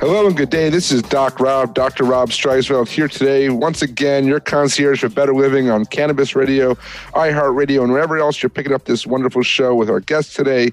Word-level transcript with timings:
Hello 0.00 0.28
and 0.28 0.36
good 0.36 0.50
day. 0.50 0.70
This 0.70 0.92
is 0.92 1.02
Doc 1.02 1.40
Rob, 1.40 1.74
Dr. 1.74 2.04
Rob 2.04 2.30
Streisfeld 2.30 2.86
here 2.86 3.08
today. 3.08 3.48
Once 3.48 3.82
again, 3.82 4.28
your 4.28 4.38
concierge 4.38 5.00
for 5.00 5.08
better 5.08 5.34
living 5.34 5.70
on 5.70 5.86
Cannabis 5.86 6.36
Radio, 6.36 6.74
iHeartRadio, 7.14 7.82
and 7.82 7.90
wherever 7.90 8.16
else 8.16 8.40
you're 8.40 8.48
picking 8.48 8.72
up 8.72 8.84
this 8.84 9.08
wonderful 9.08 9.42
show 9.42 9.74
with 9.74 9.90
our 9.90 9.98
guest 9.98 10.36
today, 10.36 10.70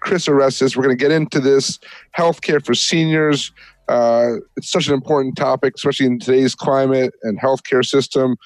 Chris 0.00 0.26
Orestis. 0.26 0.76
We're 0.76 0.82
going 0.82 0.94
to 0.94 1.02
get 1.02 1.10
into 1.10 1.40
this 1.40 1.78
healthcare 2.18 2.62
for 2.62 2.74
seniors. 2.74 3.50
Uh, 3.88 4.32
it's 4.58 4.70
such 4.70 4.88
an 4.88 4.92
important 4.92 5.38
topic, 5.38 5.72
especially 5.76 6.04
in 6.04 6.18
today's 6.18 6.54
climate 6.54 7.14
and 7.22 7.40
healthcare 7.40 7.82
system. 7.82 8.36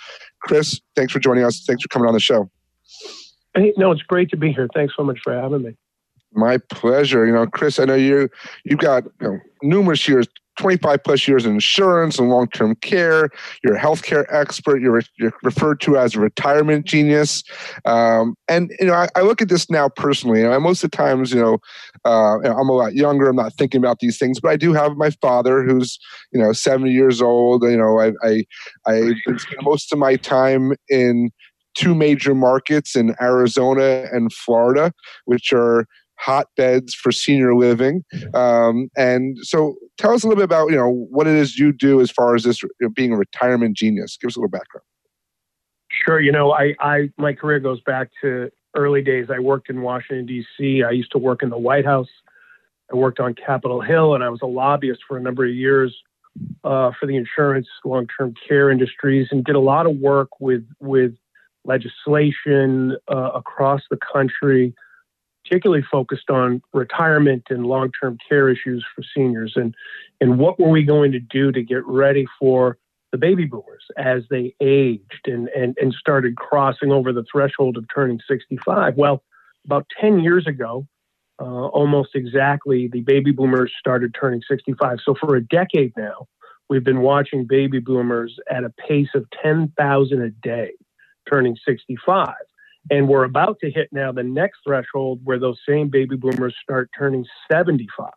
Chris, 0.42 0.81
thanks 0.95 1.12
for 1.12 1.19
joining 1.19 1.42
us. 1.42 1.65
Thanks 1.67 1.83
for 1.83 1.89
coming 1.89 2.06
on 2.06 2.15
the 2.15 2.20
show. 2.20 2.48
Hey, 3.56 3.73
no, 3.77 3.91
it's 3.91 4.03
great 4.03 4.31
to 4.31 4.37
be 4.37 4.53
here. 4.53 4.69
Thanks 4.75 4.95
so 4.97 5.03
much 5.03 5.19
for 5.25 5.34
having 5.34 5.62
me. 5.62 5.77
My 6.33 6.59
pleasure. 6.59 7.27
You 7.27 7.33
know, 7.33 7.47
Chris, 7.47 7.79
I 7.79 7.84
know 7.84 7.95
you 7.95 8.29
you've 8.65 8.79
got 8.79 9.05
you 9.20 9.29
know, 9.29 9.39
numerous 9.62 10.07
years, 10.09 10.29
25 10.59 11.03
plus 11.03 11.27
years 11.27 11.47
in 11.47 11.55
insurance 11.55 12.19
and 12.19 12.28
long-term 12.28 12.77
care. 12.77 13.31
You're 13.64 13.77
a 13.77 13.81
healthcare 13.81 14.27
expert. 14.31 14.81
You're, 14.81 15.01
you're 15.19 15.33
referred 15.42 15.81
to 15.81 15.97
as 15.97 16.14
a 16.14 16.20
retirement 16.20 16.86
genius. 16.86 17.42
Um, 17.86 18.34
and 18.47 18.70
you 18.78 18.86
know, 18.86 18.95
I, 18.95 19.08
I, 19.17 19.23
look 19.23 19.41
at 19.41 19.48
this 19.48 19.70
now 19.70 19.89
personally. 19.89 20.45
And 20.45 20.62
most 20.62 20.84
of 20.84 20.91
the 20.91 20.97
times, 20.97 21.33
you 21.33 21.41
know, 21.41 21.58
uh, 22.05 22.41
I'm 22.41 22.69
a 22.69 22.73
lot 22.73 22.95
younger. 22.95 23.28
I'm 23.28 23.36
not 23.36 23.55
thinking 23.55 23.78
about 23.78 24.01
these 24.01 24.19
things, 24.19 24.39
but 24.39 24.51
I 24.51 24.56
do 24.56 24.75
have 24.75 24.97
my 24.97 25.11
father, 25.23 25.62
who's 25.62 25.98
you 26.33 26.41
know 26.41 26.53
70 26.53 26.91
years 26.91 27.23
old. 27.23 27.62
You 27.64 27.77
know, 27.77 27.98
I 27.98 28.12
I 28.23 28.45
I 28.86 29.14
spend 29.25 29.62
most 29.62 29.92
of 29.92 29.98
my 29.98 30.17
time 30.17 30.75
in 30.89 31.31
two 31.75 31.95
major 31.95 32.34
markets 32.34 32.97
in 32.97 33.14
Arizona 33.20 34.06
and 34.12 34.33
Florida, 34.33 34.92
which 35.25 35.53
are 35.53 35.86
hotbeds 36.21 36.95
for 36.95 37.11
senior 37.11 37.55
living. 37.55 38.03
Um, 38.35 38.91
and 38.97 39.39
so 39.43 39.77
tell 39.97 40.13
us 40.13 40.23
a 40.23 40.27
little 40.27 40.37
bit 40.37 40.45
about, 40.45 40.71
you 40.71 40.77
know, 40.77 41.07
what 41.11 41.27
it 41.27 41.35
is 41.35 41.59
you 41.59 41.73
do 41.73 42.01
as 42.01 42.11
far 42.11 42.35
as 42.35 42.45
this 42.45 42.63
you 42.63 42.69
know, 42.81 42.89
being 42.91 43.13
a 43.13 43.17
retirement 43.17 43.77
genius. 43.77 44.19
Give 44.21 44.29
us 44.29 44.37
a 44.37 44.41
little 44.41 44.51
background. 44.51 44.85
Sure. 46.05 46.21
You 46.21 46.33
know, 46.33 46.53
I, 46.53 46.75
I, 46.79 47.11
my 47.19 47.33
career 47.33 47.59
goes 47.59 47.81
back 47.81 48.11
to 48.23 48.51
early 48.77 49.03
days. 49.03 49.27
I 49.35 49.39
worked 49.39 49.71
in 49.71 49.83
Washington, 49.83 50.27
D.C. 50.27 50.83
I 50.83 50.91
used 50.91 51.11
to 51.13 51.19
work 51.19 51.43
in 51.43 51.51
the 51.51 51.59
White 51.59 51.85
House. 51.85 52.09
I 52.93 52.97
worked 52.97 53.21
on 53.21 53.35
Capitol 53.35 53.81
Hill 53.81 54.15
and 54.15 54.23
I 54.23 54.29
was 54.29 54.41
a 54.43 54.47
lobbyist 54.47 55.01
for 55.09 55.17
a 55.17 55.21
number 55.21 55.45
of 55.45 55.55
years 55.55 55.97
uh, 56.65 56.91
for 56.98 57.07
the 57.07 57.17
insurance 57.17 57.67
long-term 57.85 58.35
care 58.47 58.71
industries 58.71 59.29
and 59.31 59.45
did 59.45 59.57
a 59.57 59.61
lot 59.61 59.87
of 59.87 59.97
work 59.97 60.29
with, 60.41 60.67
with 60.81 61.15
legislation 61.65 62.97
uh, 63.11 63.31
across 63.35 63.83
the 63.91 63.98
country 64.13 64.75
particularly 65.51 65.84
focused 65.91 66.31
on 66.31 66.62
retirement 66.73 67.43
and 67.51 67.67
long-term 67.67 68.19
care 68.29 68.48
issues 68.48 68.84
for 68.95 69.03
seniors 69.15 69.55
and 69.57 69.75
and 70.20 70.39
what 70.39 70.61
were 70.61 70.69
we 70.69 70.84
going 70.84 71.11
to 71.11 71.19
do 71.19 71.51
to 71.51 71.62
get 71.62 71.84
ready 71.87 72.25
for 72.39 72.79
the 73.11 73.19
baby 73.19 73.47
boomers 73.47 73.83
as 73.97 74.23
they 74.31 74.55
aged 74.61 75.27
and 75.27 75.48
and, 75.48 75.77
and 75.80 75.92
started 75.95 76.36
crossing 76.36 76.92
over 76.92 77.13
the 77.13 77.24
threshold 77.30 77.77
of 77.77 77.85
turning 77.92 78.20
65 78.29 78.97
well 78.97 79.24
about 79.64 79.86
10 80.01 80.20
years 80.20 80.47
ago 80.47 80.86
uh, 81.41 81.67
almost 81.69 82.11
exactly 82.14 82.86
the 82.86 83.01
baby 83.01 83.33
boomers 83.33 83.73
started 83.77 84.14
turning 84.19 84.42
65 84.48 84.98
so 85.05 85.14
for 85.14 85.35
a 85.35 85.42
decade 85.42 85.92
now 85.97 86.29
we've 86.69 86.85
been 86.85 87.01
watching 87.01 87.45
baby 87.45 87.80
boomers 87.80 88.39
at 88.48 88.63
a 88.63 88.70
pace 88.70 89.08
of 89.17 89.27
10,000 89.42 90.23
a 90.23 90.30
day 90.30 90.70
turning 91.29 91.57
65 91.67 92.29
and 92.89 93.08
we're 93.08 93.24
about 93.24 93.58
to 93.61 93.70
hit 93.70 93.89
now 93.92 94.13
the 94.13 94.23
next 94.23 94.61
threshold 94.67 95.20
where 95.24 95.39
those 95.39 95.58
same 95.68 95.89
baby 95.89 96.17
boomers 96.17 96.55
start 96.63 96.91
turning 96.96 97.27
75 97.51 98.11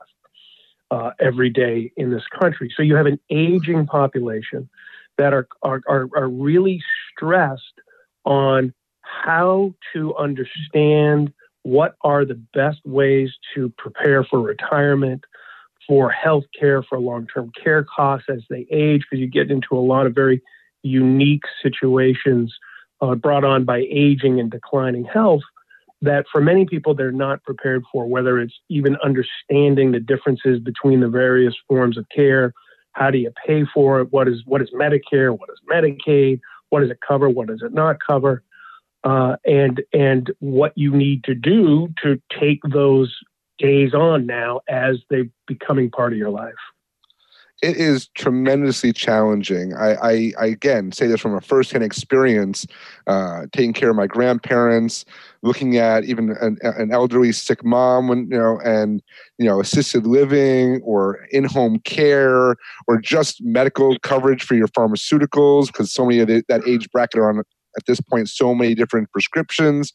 uh, 0.91 1.11
every 1.19 1.49
day 1.49 1.91
in 1.97 2.11
this 2.11 2.23
country. 2.39 2.71
So 2.75 2.83
you 2.83 2.95
have 2.95 3.05
an 3.05 3.19
aging 3.29 3.87
population 3.87 4.69
that 5.17 5.33
are, 5.33 5.47
are, 5.63 5.81
are, 5.87 6.07
are 6.15 6.29
really 6.29 6.81
stressed 7.11 7.81
on 8.25 8.73
how 9.01 9.73
to 9.93 10.15
understand 10.15 11.33
what 11.63 11.95
are 12.01 12.25
the 12.25 12.41
best 12.53 12.79
ways 12.85 13.31
to 13.55 13.71
prepare 13.77 14.23
for 14.23 14.41
retirement, 14.41 15.23
for 15.87 16.09
health 16.09 16.45
care, 16.57 16.83
for 16.83 16.99
long 16.99 17.27
term 17.27 17.51
care 17.61 17.83
costs 17.83 18.27
as 18.29 18.41
they 18.49 18.65
age, 18.71 19.01
because 19.01 19.19
you 19.19 19.27
get 19.27 19.51
into 19.51 19.75
a 19.75 19.79
lot 19.79 20.05
of 20.05 20.15
very 20.15 20.41
unique 20.83 21.43
situations 21.61 22.53
uh, 23.03 23.15
brought 23.15 23.43
on 23.43 23.65
by 23.65 23.85
aging 23.89 24.39
and 24.39 24.49
declining 24.49 25.03
health 25.03 25.41
that 26.01 26.25
for 26.31 26.41
many 26.41 26.65
people 26.65 26.93
they're 26.93 27.11
not 27.11 27.43
prepared 27.43 27.83
for, 27.91 28.07
whether 28.07 28.39
it's 28.39 28.53
even 28.69 28.97
understanding 29.03 29.91
the 29.91 29.99
differences 29.99 30.59
between 30.59 31.01
the 31.01 31.07
various 31.07 31.53
forms 31.67 31.97
of 31.97 32.05
care. 32.15 32.53
How 32.93 33.09
do 33.11 33.17
you 33.17 33.31
pay 33.45 33.65
for 33.73 33.99
it? 34.01 34.11
What 34.11 34.27
is 34.27 34.41
what 34.45 34.61
is 34.61 34.69
Medicare? 34.73 35.37
What 35.37 35.49
is 35.49 35.59
Medicaid? 35.69 36.39
What 36.69 36.81
does 36.81 36.91
it 36.91 36.99
cover? 37.05 37.29
What 37.29 37.47
does 37.47 37.61
it 37.61 37.73
not 37.73 37.97
cover? 38.05 38.43
Uh, 39.03 39.35
and 39.45 39.81
and 39.91 40.31
what 40.39 40.71
you 40.75 40.91
need 40.91 41.23
to 41.25 41.35
do 41.35 41.89
to 42.03 42.21
take 42.39 42.59
those 42.71 43.13
days 43.57 43.93
on 43.93 44.25
now 44.25 44.61
as 44.69 44.97
they're 45.09 45.29
becoming 45.47 45.89
part 45.89 46.13
of 46.13 46.17
your 46.17 46.29
life 46.29 46.53
it 47.63 47.77
is 47.77 48.07
tremendously 48.09 48.91
challenging. 48.91 49.73
I, 49.73 49.95
I, 49.95 50.31
I, 50.37 50.45
again 50.47 50.91
say 50.91 51.07
this 51.07 51.21
from 51.21 51.33
a 51.33 51.39
firsthand 51.39 51.81
experience, 51.81 52.67
uh, 53.07 53.45
taking 53.53 53.71
care 53.71 53.89
of 53.89 53.95
my 53.95 54.05
grandparents, 54.05 55.05
looking 55.43 55.77
at 55.77 56.03
even 56.03 56.35
an, 56.41 56.57
an, 56.61 56.91
elderly 56.91 57.31
sick 57.31 57.63
mom, 57.63 58.09
when 58.09 58.27
you 58.29 58.37
know, 58.37 58.59
and 58.65 59.01
you 59.37 59.45
know, 59.45 59.61
assisted 59.61 60.05
living 60.05 60.81
or 60.83 61.25
in-home 61.31 61.79
care 61.79 62.57
or 62.87 62.99
just 63.01 63.41
medical 63.41 63.97
coverage 63.99 64.43
for 64.43 64.55
your 64.55 64.67
pharmaceuticals, 64.67 65.67
because 65.67 65.89
so 65.89 66.05
many 66.05 66.19
of 66.19 66.27
the, 66.27 66.43
that 66.49 66.67
age 66.67 66.91
bracket 66.91 67.19
are 67.19 67.29
on 67.29 67.43
at 67.77 67.85
this 67.87 67.99
point 68.01 68.29
so 68.29 68.53
many 68.53 68.75
different 68.75 69.11
prescriptions. 69.11 69.91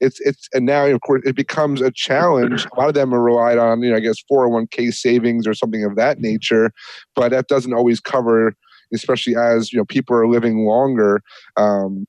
It's 0.00 0.20
it's 0.20 0.48
and 0.52 0.66
now 0.66 0.86
of 0.86 1.00
course 1.00 1.22
it 1.24 1.36
becomes 1.36 1.80
a 1.80 1.90
challenge. 1.90 2.66
A 2.66 2.80
lot 2.80 2.88
of 2.88 2.94
them 2.94 3.14
are 3.14 3.22
relied 3.22 3.58
on 3.58 3.82
you 3.82 3.90
know 3.90 3.96
i 3.96 4.00
guess 4.00 4.16
401k 4.30 4.92
savings 4.92 5.46
or 5.46 5.54
something 5.54 5.84
of 5.84 5.96
that 5.96 6.18
nature 6.18 6.72
but 7.14 7.30
that 7.30 7.48
doesn't 7.48 7.72
always 7.72 8.00
cover 8.00 8.54
especially 8.92 9.36
as 9.36 9.72
you 9.72 9.78
know 9.78 9.84
people 9.84 10.16
are 10.16 10.28
living 10.28 10.66
longer. 10.66 11.22
Um, 11.56 12.06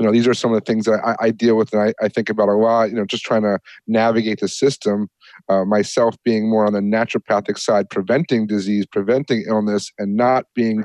you 0.00 0.06
know 0.06 0.12
these 0.12 0.26
are 0.26 0.34
some 0.34 0.52
of 0.52 0.58
the 0.58 0.64
things 0.64 0.84
that 0.86 1.00
I, 1.04 1.26
I 1.26 1.30
deal 1.30 1.56
with 1.56 1.72
and 1.72 1.80
I, 1.80 1.94
I, 2.04 2.08
think 2.08 2.28
about 2.28 2.48
a 2.48 2.54
lot 2.54 2.90
you 2.90 2.96
know 2.96 3.04
just 3.04 3.22
trying 3.22 3.42
to 3.42 3.60
navigate 3.86 4.40
the 4.40 4.48
system 4.48 5.08
uh, 5.48 5.64
myself 5.64 6.16
being 6.24 6.50
more 6.50 6.66
on 6.66 6.72
the 6.72 6.80
naturopathic 6.80 7.56
side 7.56 7.88
preventing 7.88 8.48
disease 8.48 8.84
preventing 8.84 9.44
illness 9.46 9.92
and 9.96 10.16
not 10.16 10.46
being 10.56 10.82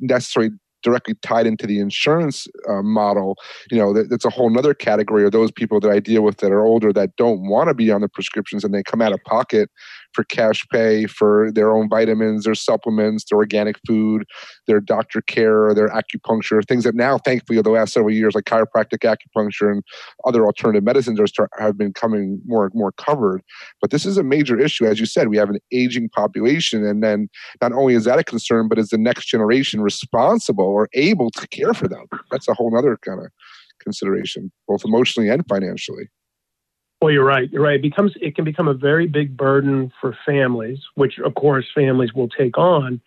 necessarily 0.00 0.52
directly 0.82 1.14
tied 1.22 1.46
into 1.46 1.66
the 1.66 1.78
insurance 1.78 2.48
uh, 2.68 2.82
model, 2.82 3.36
you 3.70 3.78
know, 3.78 3.92
that, 3.92 4.10
that's 4.10 4.24
a 4.24 4.30
whole 4.30 4.56
other 4.58 4.74
category 4.74 5.24
of 5.24 5.32
those 5.32 5.50
people 5.50 5.80
that 5.80 5.90
I 5.90 6.00
deal 6.00 6.22
with 6.22 6.38
that 6.38 6.52
are 6.52 6.62
older 6.62 6.92
that 6.92 7.16
don't 7.16 7.48
want 7.48 7.68
to 7.68 7.74
be 7.74 7.90
on 7.90 8.00
the 8.00 8.08
prescriptions 8.08 8.64
and 8.64 8.74
they 8.74 8.82
come 8.82 9.00
out 9.00 9.12
of 9.12 9.22
pocket 9.24 9.70
for 10.14 10.24
cash 10.24 10.66
pay 10.70 11.06
for 11.06 11.50
their 11.52 11.74
own 11.74 11.88
vitamins, 11.88 12.44
their 12.44 12.54
supplements, 12.54 13.24
their 13.30 13.38
organic 13.38 13.76
food, 13.86 14.24
their 14.66 14.80
doctor 14.80 15.20
care, 15.22 15.74
their 15.74 15.88
acupuncture, 15.88 16.66
things 16.66 16.84
that 16.84 16.94
now, 16.94 17.18
thankfully, 17.18 17.58
over 17.58 17.64
the 17.64 17.70
last 17.70 17.92
several 17.92 18.12
years, 18.12 18.34
like 18.34 18.44
chiropractic 18.44 18.98
acupuncture 18.98 19.70
and 19.70 19.82
other 20.24 20.44
alternative 20.46 20.84
medicines 20.84 21.18
are 21.20 21.26
start, 21.26 21.50
have 21.58 21.76
been 21.76 21.92
coming 21.92 22.40
more 22.44 22.64
and 22.64 22.74
more 22.74 22.92
covered. 22.92 23.42
But 23.80 23.90
this 23.90 24.06
is 24.06 24.18
a 24.18 24.22
major 24.22 24.58
issue. 24.58 24.86
As 24.86 25.00
you 25.00 25.06
said, 25.06 25.28
we 25.28 25.36
have 25.36 25.50
an 25.50 25.58
aging 25.72 26.08
population. 26.10 26.84
And 26.84 27.02
then 27.02 27.28
not 27.60 27.72
only 27.72 27.94
is 27.94 28.04
that 28.04 28.18
a 28.18 28.24
concern, 28.24 28.68
but 28.68 28.78
is 28.78 28.90
the 28.90 28.98
next 28.98 29.26
generation 29.26 29.80
responsible 29.80 30.64
or 30.64 30.88
able 30.94 31.30
to 31.30 31.48
care 31.48 31.74
for 31.74 31.88
them? 31.88 32.06
That's 32.30 32.48
a 32.48 32.54
whole 32.54 32.76
other 32.76 32.98
kind 33.04 33.20
of 33.20 33.26
consideration, 33.80 34.52
both 34.68 34.84
emotionally 34.84 35.28
and 35.28 35.44
financially. 35.48 36.08
Well, 37.02 37.10
you're 37.10 37.24
right. 37.24 37.50
You're 37.50 37.64
right. 37.64 37.74
It 37.74 37.82
becomes 37.82 38.12
it 38.20 38.36
can 38.36 38.44
become 38.44 38.68
a 38.68 38.74
very 38.74 39.08
big 39.08 39.36
burden 39.36 39.92
for 40.00 40.16
families, 40.24 40.78
which 40.94 41.18
of 41.18 41.34
course 41.34 41.66
families 41.74 42.14
will 42.14 42.28
take 42.28 42.56
on, 42.56 43.00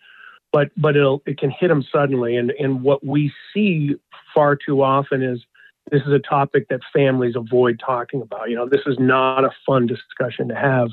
but 0.52 0.68
but 0.76 0.96
it'll 0.96 1.22
it 1.24 1.38
can 1.38 1.50
hit 1.50 1.68
them 1.68 1.82
suddenly. 1.90 2.36
And 2.36 2.52
and 2.60 2.82
what 2.82 3.02
we 3.02 3.32
see 3.54 3.94
far 4.34 4.54
too 4.54 4.82
often 4.82 5.22
is 5.22 5.42
this 5.90 6.02
is 6.02 6.12
a 6.12 6.18
topic 6.18 6.68
that 6.68 6.80
families 6.92 7.36
avoid 7.36 7.80
talking 7.84 8.20
about. 8.20 8.50
You 8.50 8.56
know, 8.56 8.68
this 8.68 8.82
is 8.84 8.98
not 8.98 9.44
a 9.44 9.50
fun 9.64 9.86
discussion 9.86 10.48
to 10.48 10.54
have 10.54 10.88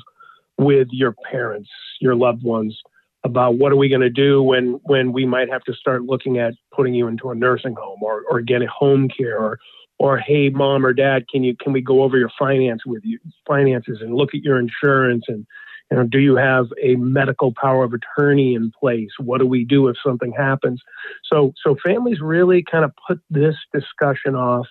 with 0.56 0.88
your 0.90 1.14
parents, 1.30 1.68
your 2.00 2.14
loved 2.14 2.42
ones, 2.42 2.80
about 3.22 3.58
what 3.58 3.70
are 3.70 3.76
we 3.76 3.90
going 3.90 4.00
to 4.00 4.08
do 4.08 4.42
when 4.42 4.80
when 4.84 5.12
we 5.12 5.26
might 5.26 5.50
have 5.50 5.62
to 5.64 5.74
start 5.74 6.04
looking 6.04 6.38
at 6.38 6.54
putting 6.72 6.94
you 6.94 7.06
into 7.08 7.28
a 7.28 7.34
nursing 7.34 7.74
home 7.78 8.02
or 8.02 8.22
or 8.30 8.40
getting 8.40 8.68
home 8.68 9.10
care 9.10 9.38
or 9.38 9.58
or 9.98 10.18
hey 10.18 10.48
mom 10.50 10.84
or 10.84 10.92
dad 10.92 11.28
can 11.28 11.42
you 11.42 11.56
can 11.56 11.72
we 11.72 11.80
go 11.80 12.02
over 12.02 12.18
your 12.18 12.30
finance 12.38 12.84
with 12.86 13.02
you 13.04 13.18
finances 13.46 13.98
and 14.00 14.14
look 14.14 14.34
at 14.34 14.42
your 14.42 14.58
insurance 14.58 15.24
and 15.28 15.46
you 15.90 15.96
know 15.96 16.04
do 16.04 16.18
you 16.18 16.36
have 16.36 16.66
a 16.82 16.96
medical 16.96 17.52
power 17.52 17.84
of 17.84 17.92
attorney 17.92 18.54
in 18.54 18.72
place 18.78 19.10
what 19.18 19.38
do 19.38 19.46
we 19.46 19.64
do 19.64 19.88
if 19.88 19.96
something 20.04 20.32
happens 20.32 20.82
so 21.24 21.52
so 21.62 21.76
families 21.84 22.20
really 22.20 22.62
kind 22.62 22.84
of 22.84 22.92
put 23.06 23.20
this 23.30 23.54
discussion 23.72 24.34
off 24.34 24.66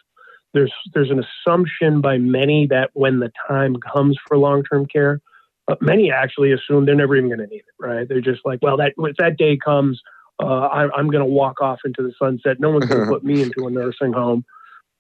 there's 0.54 0.74
there's 0.94 1.12
an 1.12 1.24
assumption 1.24 2.02
by 2.02 2.18
many 2.18 2.68
that 2.68 2.90
when 2.94 3.20
the 3.20 3.32
time 3.48 3.76
comes 3.78 4.18
for 4.28 4.38
long-term 4.38 4.86
care 4.86 5.22
but 5.66 5.82
many 5.82 6.12
actually 6.12 6.52
assume 6.52 6.86
they're 6.86 6.96
never 6.96 7.16
even 7.16 7.30
going 7.30 7.40
to 7.40 7.48
need 7.48 7.60
it 7.60 7.76
right 7.80 8.08
they're 8.10 8.22
just 8.22 8.42
like 8.46 8.60
well 8.62 8.78
that 8.78 8.94
if 8.98 9.16
that 9.18 9.38
day 9.38 9.58
comes 9.58 10.02
uh, 10.42 10.68
I, 10.68 10.84
I'm 10.96 11.10
going 11.10 11.24
to 11.24 11.32
walk 11.32 11.62
off 11.62 11.80
into 11.86 12.02
the 12.02 12.14
sunset. 12.18 12.60
No 12.60 12.72
one's 12.72 12.86
going 12.86 13.02
to 13.06 13.12
put 13.12 13.24
me 13.24 13.42
into 13.42 13.68
a 13.68 13.70
nursing 13.70 14.14
home. 14.14 14.46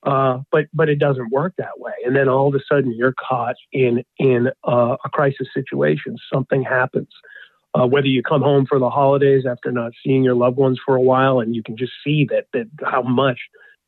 Uh, 0.05 0.39
but 0.51 0.65
but 0.73 0.89
it 0.89 1.00
doesn't 1.00 1.31
work 1.31 1.53
that 1.57 1.79
way. 1.79 1.94
And 2.05 2.15
then 2.15 2.27
all 2.27 2.47
of 2.47 2.55
a 2.55 2.59
sudden 2.69 2.94
you're 2.94 3.13
caught 3.13 3.55
in 3.71 4.03
in 4.17 4.50
uh, 4.67 4.97
a 5.03 5.09
crisis 5.09 5.47
situation. 5.53 6.17
Something 6.31 6.63
happens. 6.63 7.09
Uh, 7.75 7.88
whether 7.88 8.07
you 8.07 8.21
come 8.21 8.41
home 8.41 8.65
for 8.67 8.77
the 8.77 8.89
holidays 8.89 9.45
after 9.50 9.71
not 9.71 9.94
seeing 10.05 10.23
your 10.23 10.35
loved 10.35 10.57
ones 10.57 10.79
for 10.85 10.95
a 10.95 11.01
while, 11.01 11.39
and 11.39 11.55
you 11.55 11.63
can 11.63 11.77
just 11.77 11.94
see 12.03 12.25
that 12.29 12.45
that 12.53 12.67
how 12.83 13.01
much 13.01 13.39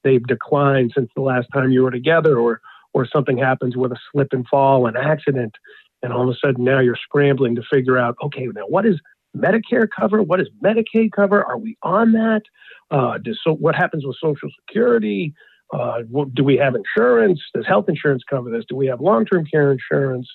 they've 0.03 0.25
declined 0.25 0.91
since 0.95 1.09
the 1.15 1.21
last 1.21 1.47
time 1.53 1.71
you 1.71 1.83
were 1.83 1.91
together, 1.91 2.38
or 2.38 2.62
or 2.94 3.06
something 3.06 3.38
happens 3.38 3.75
with 3.75 3.91
a 3.91 3.97
slip 4.12 4.29
and 4.31 4.47
fall, 4.47 4.88
an 4.88 4.95
accident, 4.95 5.53
and 6.01 6.13
all 6.13 6.23
of 6.23 6.29
a 6.29 6.38
sudden 6.39 6.63
now 6.63 6.79
you're 6.79 6.95
scrambling 6.95 7.56
to 7.56 7.62
figure 7.69 7.97
out, 7.97 8.15
okay, 8.23 8.47
now 8.56 8.63
what 8.69 8.85
is 8.85 9.01
Medicare 9.35 9.88
cover? 9.94 10.23
What 10.23 10.38
does 10.38 10.50
Medicaid 10.63 11.12
cover? 11.12 11.44
Are 11.44 11.57
we 11.57 11.77
on 11.83 12.13
that? 12.13 12.44
Uh, 12.89 13.17
does, 13.17 13.39
so 13.44 13.53
what 13.53 13.75
happens 13.75 14.06
with 14.06 14.15
Social 14.21 14.50
Security? 14.62 15.33
Uh, 15.73 16.01
do 16.33 16.44
we 16.44 16.57
have 16.57 16.75
insurance? 16.75 17.41
Does 17.53 17.65
health 17.65 17.89
insurance 17.89 18.23
cover 18.29 18.50
this? 18.50 18.65
Do 18.67 18.75
we 18.75 18.88
have 18.88 19.01
long 19.01 19.25
term 19.25 19.45
care 19.45 19.71
insurance? 19.71 20.27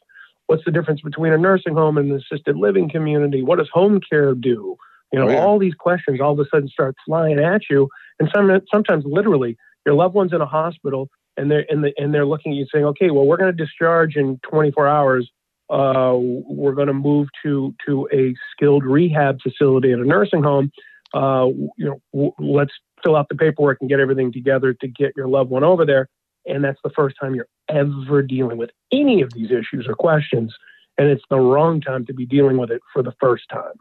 What's 0.46 0.64
the 0.64 0.72
difference 0.72 1.00
between 1.00 1.32
a 1.32 1.38
nursing 1.38 1.74
home 1.74 1.96
and 1.96 2.10
an 2.10 2.18
assisted 2.18 2.56
living 2.56 2.90
community? 2.90 3.42
What 3.42 3.58
does 3.58 3.70
home 3.72 4.00
care 4.10 4.34
do? 4.34 4.76
You 5.12 5.18
know, 5.18 5.28
oh, 5.28 5.32
yeah. 5.32 5.38
all 5.38 5.58
these 5.58 5.74
questions 5.74 6.20
all 6.20 6.32
of 6.32 6.38
a 6.38 6.44
sudden 6.52 6.68
start 6.68 6.96
flying 7.06 7.38
at 7.38 7.62
you, 7.70 7.88
and 8.18 8.28
some, 8.34 8.60
sometimes 8.70 9.04
literally, 9.06 9.56
your 9.86 9.94
loved 9.94 10.14
one's 10.14 10.32
in 10.32 10.40
a 10.40 10.46
hospital, 10.46 11.08
and 11.36 11.50
they're 11.50 11.60
in 11.68 11.82
the, 11.82 11.92
and 11.96 12.12
they're 12.12 12.26
looking 12.26 12.52
at 12.52 12.56
you 12.56 12.66
saying, 12.72 12.84
"Okay, 12.84 13.10
well, 13.10 13.26
we're 13.26 13.36
going 13.36 13.54
to 13.54 13.64
discharge 13.64 14.16
in 14.16 14.38
24 14.48 14.86
hours. 14.86 15.30
Uh, 15.68 16.16
we're 16.18 16.74
going 16.74 16.88
to 16.88 16.92
move 16.92 17.28
to 17.44 17.74
to 17.86 18.08
a 18.12 18.34
skilled 18.52 18.84
rehab 18.84 19.38
facility 19.40 19.92
at 19.92 19.98
a 19.98 20.04
nursing 20.04 20.42
home. 20.42 20.70
Uh, 21.14 21.46
you 21.76 21.86
know, 21.86 22.00
w- 22.12 22.32
let's 22.38 22.72
fill 23.02 23.16
out 23.16 23.28
the 23.28 23.34
paperwork 23.34 23.78
and 23.80 23.88
get 23.88 24.00
everything 24.00 24.32
together 24.32 24.74
to 24.74 24.88
get 24.88 25.12
your 25.16 25.28
loved 25.28 25.50
one 25.50 25.64
over 25.64 25.84
there. 25.84 26.08
And 26.46 26.64
that's 26.64 26.80
the 26.82 26.90
first 26.90 27.16
time 27.20 27.34
you're 27.34 27.48
ever 27.68 28.22
dealing 28.22 28.56
with 28.56 28.70
any 28.92 29.22
of 29.22 29.32
these 29.32 29.50
issues 29.50 29.86
or 29.86 29.94
questions. 29.94 30.54
And 30.98 31.08
it's 31.08 31.24
the 31.30 31.38
wrong 31.38 31.80
time 31.80 32.06
to 32.06 32.14
be 32.14 32.26
dealing 32.26 32.58
with 32.58 32.70
it 32.70 32.80
for 32.92 33.02
the 33.02 33.14
first 33.20 33.44
time. 33.50 33.74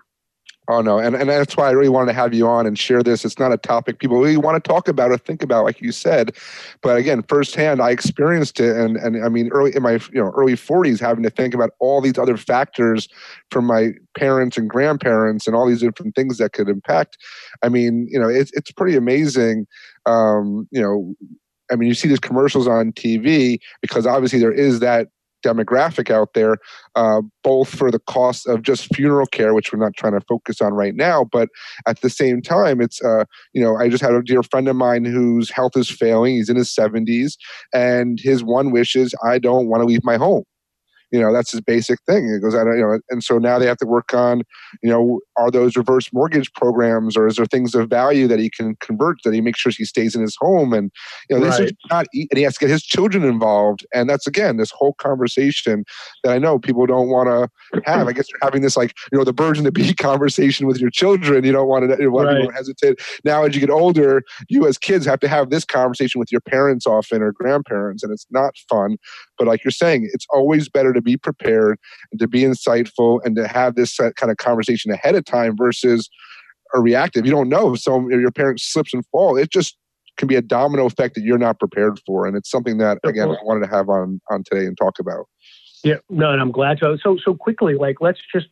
Oh 0.72 0.82
no, 0.82 1.00
and, 1.00 1.16
and 1.16 1.28
that's 1.28 1.58
why 1.58 1.68
I 1.68 1.72
really 1.72 1.90
wanted 1.90 2.12
to 2.12 2.14
have 2.14 2.32
you 2.32 2.48
on 2.48 2.68
and 2.68 2.78
share 2.78 3.02
this. 3.02 3.26
It's 3.26 3.40
not 3.40 3.52
a 3.52 3.58
topic 3.58 3.98
people 3.98 4.20
really 4.20 4.38
want 4.38 4.64
to 4.64 4.68
talk 4.68 4.88
about 4.88 5.10
or 5.10 5.18
think 5.18 5.42
about, 5.42 5.64
like 5.66 5.82
you 5.82 5.92
said. 5.92 6.36
But 6.84 6.96
again, 6.96 7.24
firsthand, 7.24 7.82
I 7.82 7.90
experienced 7.90 8.60
it, 8.60 8.78
and 8.78 8.96
and 8.96 9.26
I 9.26 9.30
mean, 9.30 9.50
early 9.52 9.76
in 9.76 9.82
my 9.82 9.94
you 9.94 10.22
know 10.22 10.32
early 10.38 10.56
forties, 10.56 11.00
having 11.00 11.24
to 11.24 11.32
think 11.32 11.56
about 11.56 11.72
all 11.80 12.02
these 12.02 12.20
other 12.20 12.38
factors 12.38 13.10
from 13.50 13.66
my 13.66 13.94
parents 14.16 14.58
and 14.58 14.70
grandparents 14.70 15.48
and 15.48 15.56
all 15.56 15.68
these 15.68 15.82
different 15.82 16.16
things 16.16 16.38
that 16.38 16.54
could 16.54 16.70
impact. 16.70 17.18
I 17.64 17.70
mean, 17.70 18.08
you 18.08 18.20
know, 18.20 18.30
it's 18.30 18.52
it's 18.54 18.72
pretty 18.72 18.96
amazing. 18.96 19.66
Um, 20.06 20.68
you 20.70 20.82
know, 20.82 21.16
I 21.72 21.78
mean, 21.78 21.88
you 21.88 21.96
see 21.96 22.08
these 22.08 22.20
commercials 22.20 22.68
on 22.68 22.92
TV 22.94 23.58
because 23.82 24.06
obviously 24.06 24.38
there 24.38 24.52
is 24.52 24.82
that 24.82 25.08
demographic 25.44 26.10
out 26.10 26.34
there, 26.34 26.58
uh, 26.96 27.22
both 27.44 27.70
for 27.70 27.92
the 27.92 28.00
cost 28.00 28.48
of 28.48 28.62
just 28.62 28.94
funeral 28.96 29.28
care, 29.28 29.54
which 29.54 29.72
we're 29.72 29.80
not 29.80 29.96
trying 29.98 30.14
to 30.14 30.26
focus 30.28 30.62
on 30.62 30.74
right 30.74 30.96
now, 30.96 31.26
but 31.32 31.50
at 31.88 32.02
the 32.02 32.10
same 32.10 32.42
time, 32.42 32.82
it's, 32.82 33.02
uh, 33.04 33.26
you 33.54 33.62
know, 33.62 33.76
I 33.76 33.90
just 33.90 34.04
had 34.04 34.14
a 34.14 34.22
dear 34.22 34.44
friend 34.44 34.68
of 34.68 34.76
mine 34.76 35.06
whose 35.06 35.50
health 35.50 35.76
is 35.76 35.90
failing. 35.90 36.36
He's 36.36 36.50
in 36.50 36.56
his 36.56 36.74
70s, 36.74 37.38
and 37.74 38.20
his 38.20 38.44
one 38.44 38.72
wish 38.72 38.96
is, 38.96 39.14
I 39.24 39.40
don't 39.40 39.68
want 39.68 39.82
to 39.82 39.86
leave 39.86 40.04
my 40.04 40.18
home 40.18 40.44
you 41.12 41.20
know 41.20 41.34
that's 41.34 41.52
his 41.52 41.62
basic 41.62 42.00
thing. 42.04 42.28
It 42.28 42.42
goes 42.42 42.56
out 42.56 42.66
you 42.68 42.82
know 42.82 43.00
and 43.10 43.24
so 43.24 43.38
now 43.38 43.60
they 43.60 43.66
have 43.66 43.78
to 43.78 43.86
work 43.86 44.14
on 44.14 44.44
you 44.82 44.90
know 44.90 45.20
are 45.38 45.52
those 45.52 45.76
reverse 45.76 46.12
mortgage 46.14 46.52
programs 46.54 47.18
or 47.18 47.28
is 47.28 47.36
there 47.36 47.46
things 47.46 47.76
of 47.76 47.90
value 47.90 48.28
that 48.28 48.40
he 48.40 48.50
can 48.50 48.76
convert 48.80 49.18
that 49.24 49.34
he 49.34 49.42
makes 49.42 49.60
sure 49.60 49.72
he 49.76 49.86
stays 49.86 50.16
in 50.16 50.22
his 50.22 50.36
home? 50.40 50.74
And 50.74 50.92
you 51.30 51.38
know 51.38 51.46
right. 51.46 51.60
this 51.60 51.72
is 51.72 51.74
not 51.90 52.06
and 52.14 52.38
he 52.38 52.44
has 52.44 52.56
to 52.56 52.60
get 52.60 52.70
his 52.70 52.84
children 52.84 53.24
involved. 53.24 53.86
And 53.94 54.10
that's 54.10 54.28
again 54.28 54.58
this 54.58 54.72
whole 54.72 54.94
conversation 54.94 55.86
that 56.24 56.34
i 56.34 56.38
know 56.38 56.60
people 56.60 56.86
don't 56.86 57.10
want 57.10 57.28
to 57.28 57.82
have. 57.86 58.08
I 58.08 58.14
guess 58.14 58.28
you're 58.30 58.40
having 58.42 58.62
this 58.62 58.78
like 58.78 58.96
you 59.12 59.18
know 59.18 59.24
the 59.24 59.34
birds 59.34 59.60
and 59.60 59.66
the 59.66 59.72
bee 59.72 59.94
conversation 60.00 60.68
with 60.68 60.80
your 60.80 60.90
children. 60.90 61.44
You 61.44 61.52
don't 61.52 61.68
want 61.68 61.90
to 61.90 62.02
you 62.02 62.12
want 62.12 62.28
right. 62.28 62.48
to 62.48 62.54
hesitate. 62.54 63.00
Now 63.24 63.44
as 63.44 63.56
you 63.56 63.62
get 63.62 63.70
older 63.70 64.24
you 64.48 64.68
as 64.68 64.78
kids 64.78 65.06
have 65.06 65.20
to 65.20 65.28
have 65.28 65.50
this 65.50 65.66
conversation 65.66 66.20
with 66.20 66.32
your 66.32 66.42
parents 66.42 66.86
often 66.86 67.22
or 67.22 67.32
grandparents 67.32 68.04
and 68.04 68.12
it's 68.12 68.26
not 68.32 68.56
fun 68.70 68.98
but 69.40 69.48
like 69.48 69.64
you're 69.64 69.72
saying 69.72 70.08
it's 70.14 70.28
always 70.32 70.70
better 70.70 70.94
to 70.94 71.02
be 71.02 71.18
prepared 71.18 71.80
and 72.12 72.20
to 72.20 72.28
be 72.28 72.42
insightful 72.42 73.20
and 73.24 73.36
to 73.38 73.48
have 73.48 73.76
this 73.76 73.98
kind 73.98 74.30
of 74.30 74.38
conversation 74.38 74.92
ahead 74.92 75.16
of 75.16 75.26
time 75.26 75.56
versus 75.58 76.10
a 76.76 76.80
reactive. 76.80 77.26
You 77.26 77.32
don't 77.32 77.50
know. 77.50 77.74
So 77.76 78.08
your 78.10 78.32
parent 78.32 78.60
slips 78.60 78.94
and 78.94 79.04
fall. 79.08 79.38
It 79.38 79.52
just 79.52 79.76
can 80.18 80.28
be 80.28 80.36
a 80.36 80.42
domino 80.42 80.86
effect 80.86 81.16
that 81.16 81.24
you're 81.24 81.40
not 81.40 81.58
prepared 81.58 82.00
for. 82.06 82.28
And 82.28 82.36
it's 82.38 82.52
something 82.52 82.78
that 82.78 83.00
again 83.04 83.30
I 83.30 83.38
wanted 83.44 83.66
to 83.66 83.76
have 83.76 83.90
on 83.90 84.22
on 84.30 84.44
today 84.44 84.66
and 84.66 84.78
talk 84.78 85.00
about. 85.00 85.26
Yeah, 85.84 85.96
no, 86.10 86.32
and 86.32 86.42
I'm 86.42 86.52
glad 86.52 86.80
to. 86.80 86.98
So 87.02 87.18
so 87.24 87.34
quickly, 87.34 87.76
like 87.76 88.02
let's 88.02 88.20
just 88.34 88.48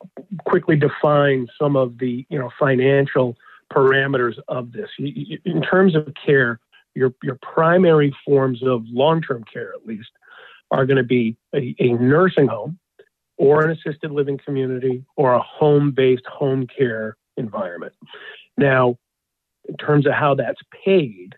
quickly 0.45 0.77
define 0.77 1.47
some 1.59 1.75
of 1.75 1.99
the 1.99 2.25
you 2.29 2.39
know 2.39 2.49
financial 2.57 3.35
parameters 3.71 4.35
of 4.47 4.71
this 4.71 4.89
in 4.97 5.61
terms 5.61 5.95
of 5.95 6.07
care. 6.25 6.59
Your 6.95 7.13
your 7.21 7.37
primary 7.41 8.15
forms 8.25 8.63
of 8.63 8.83
long 8.87 9.21
term 9.21 9.43
care, 9.51 9.71
at 9.73 9.85
least, 9.85 10.09
are 10.71 10.85
going 10.85 10.97
to 10.97 11.03
be 11.03 11.37
a, 11.53 11.75
a 11.79 11.93
nursing 11.93 12.47
home 12.47 12.77
or 13.37 13.63
an 13.63 13.71
assisted 13.71 14.11
living 14.11 14.39
community 14.43 15.03
or 15.15 15.33
a 15.33 15.41
home 15.41 15.91
based 15.91 16.25
home 16.25 16.67
care 16.67 17.15
environment. 17.37 17.93
Now, 18.57 18.97
in 19.67 19.77
terms 19.77 20.05
of 20.05 20.13
how 20.13 20.35
that's 20.35 20.61
paid, 20.85 21.35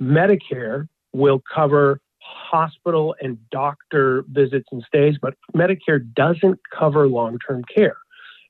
Medicare 0.00 0.88
will 1.12 1.42
cover 1.52 2.00
hospital 2.20 3.14
and 3.20 3.38
doctor 3.50 4.24
visits 4.28 4.68
and 4.70 4.82
stays, 4.86 5.16
but 5.20 5.34
Medicare 5.54 6.02
doesn't 6.14 6.60
cover 6.76 7.08
long 7.08 7.38
term 7.46 7.64
care. 7.64 7.96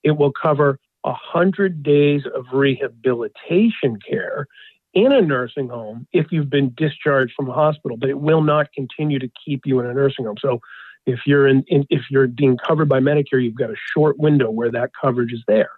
It 0.02 0.12
will 0.12 0.32
cover 0.32 0.78
100 1.02 1.82
days 1.82 2.22
of 2.34 2.46
rehabilitation 2.52 3.98
care 4.06 4.46
in 4.94 5.12
a 5.12 5.20
nursing 5.20 5.68
home 5.68 6.06
if 6.12 6.26
you've 6.30 6.50
been 6.50 6.72
discharged 6.76 7.32
from 7.36 7.48
a 7.48 7.52
hospital, 7.52 7.96
but 7.96 8.08
it 8.08 8.18
will 8.18 8.42
not 8.42 8.72
continue 8.72 9.18
to 9.18 9.28
keep 9.44 9.62
you 9.64 9.80
in 9.80 9.86
a 9.86 9.94
nursing 9.94 10.24
home. 10.24 10.36
So 10.40 10.60
if 11.06 11.20
you're 11.26 11.46
in, 11.46 11.64
in 11.68 11.86
if 11.90 12.02
you're 12.10 12.26
being 12.26 12.56
covered 12.56 12.88
by 12.88 13.00
Medicare, 13.00 13.42
you've 13.42 13.54
got 13.54 13.70
a 13.70 13.76
short 13.94 14.18
window 14.18 14.50
where 14.50 14.70
that 14.70 14.90
coverage 15.00 15.32
is 15.32 15.42
there. 15.46 15.70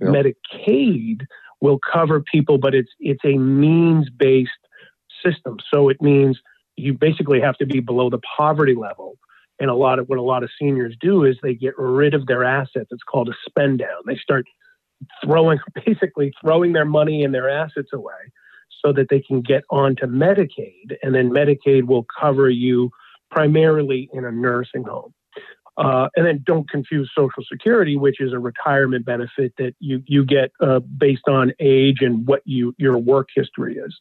Yep. 0.00 0.10
Medicaid 0.10 1.26
will 1.60 1.78
cover 1.92 2.20
people, 2.20 2.58
but 2.58 2.74
it's 2.74 2.90
it's 3.00 3.24
a 3.24 3.36
means 3.36 4.08
based 4.10 4.50
system. 5.24 5.58
So 5.72 5.88
it 5.88 6.00
means 6.00 6.38
you 6.76 6.94
basically 6.94 7.40
have 7.40 7.56
to 7.58 7.66
be 7.66 7.80
below 7.80 8.10
the 8.10 8.20
poverty 8.36 8.74
level. 8.74 9.18
And 9.58 9.68
a 9.68 9.74
lot 9.74 9.98
of 9.98 10.08
what 10.08 10.18
a 10.18 10.22
lot 10.22 10.42
of 10.42 10.50
seniors 10.58 10.96
do 10.98 11.24
is 11.24 11.36
they 11.42 11.54
get 11.54 11.74
rid 11.76 12.14
of 12.14 12.26
their 12.26 12.44
assets. 12.44 12.88
It's 12.90 13.02
called 13.02 13.28
a 13.28 13.34
spend 13.46 13.80
down. 13.80 14.02
They 14.06 14.16
start 14.16 14.46
throwing 15.22 15.58
basically 15.86 16.32
throwing 16.40 16.72
their 16.72 16.86
money 16.86 17.24
and 17.24 17.34
their 17.34 17.50
assets 17.50 17.90
away 17.92 18.14
so 18.84 18.92
that 18.92 19.08
they 19.10 19.20
can 19.20 19.40
get 19.40 19.64
onto 19.70 20.06
Medicaid, 20.06 20.96
and 21.02 21.14
then 21.14 21.30
Medicaid 21.30 21.86
will 21.86 22.06
cover 22.18 22.48
you 22.48 22.90
primarily 23.30 24.08
in 24.12 24.24
a 24.24 24.32
nursing 24.32 24.84
home. 24.84 25.14
Uh, 25.76 26.08
and 26.16 26.26
then 26.26 26.42
don't 26.44 26.68
confuse 26.68 27.10
Social 27.16 27.42
Security, 27.50 27.96
which 27.96 28.20
is 28.20 28.32
a 28.32 28.38
retirement 28.38 29.06
benefit 29.06 29.54
that 29.56 29.74
you 29.78 30.02
you 30.06 30.24
get 30.24 30.52
uh, 30.60 30.80
based 30.80 31.28
on 31.28 31.52
age 31.60 31.98
and 32.00 32.26
what 32.26 32.42
you 32.44 32.74
your 32.76 32.98
work 32.98 33.28
history 33.34 33.76
is. 33.76 33.96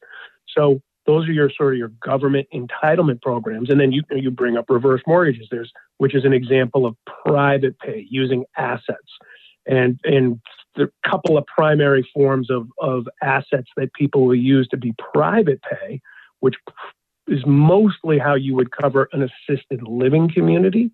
So 0.58 0.82
those 1.06 1.28
are 1.28 1.32
your 1.32 1.50
sort 1.50 1.74
of 1.74 1.78
your 1.78 1.92
government 2.04 2.48
entitlement 2.54 3.22
programs. 3.22 3.70
And 3.70 3.80
then 3.80 3.92
you 3.92 4.04
you 4.12 4.30
bring 4.30 4.58
up 4.58 4.66
reverse 4.70 5.02
mortgages. 5.08 5.48
There's 5.50 5.72
which 5.98 6.16
is 6.16 6.26
an 6.26 6.34
example 6.34 6.86
of 6.86 6.96
private 7.26 7.80
pay 7.80 8.06
using 8.10 8.46
assets. 8.58 8.98
And 9.66 10.00
and 10.04 10.42
the 10.76 10.92
couple 11.06 11.38
of 11.38 11.46
primary 11.48 12.08
forms 12.14 12.50
of, 12.50 12.68
of 12.80 13.08
assets 13.24 13.70
that 13.78 13.94
people 13.94 14.26
will 14.26 14.36
use 14.36 14.68
to 14.70 14.78
be 14.78 14.94
private 15.14 15.62
pay, 15.64 16.02
which 16.40 16.56
is 17.28 17.44
mostly 17.46 18.18
how 18.20 18.36
you 18.36 18.56
would 18.56 18.72
cover 18.72 19.10
an 19.14 19.30
assisted 19.30 19.82
living 19.84 20.30
community 20.34 20.92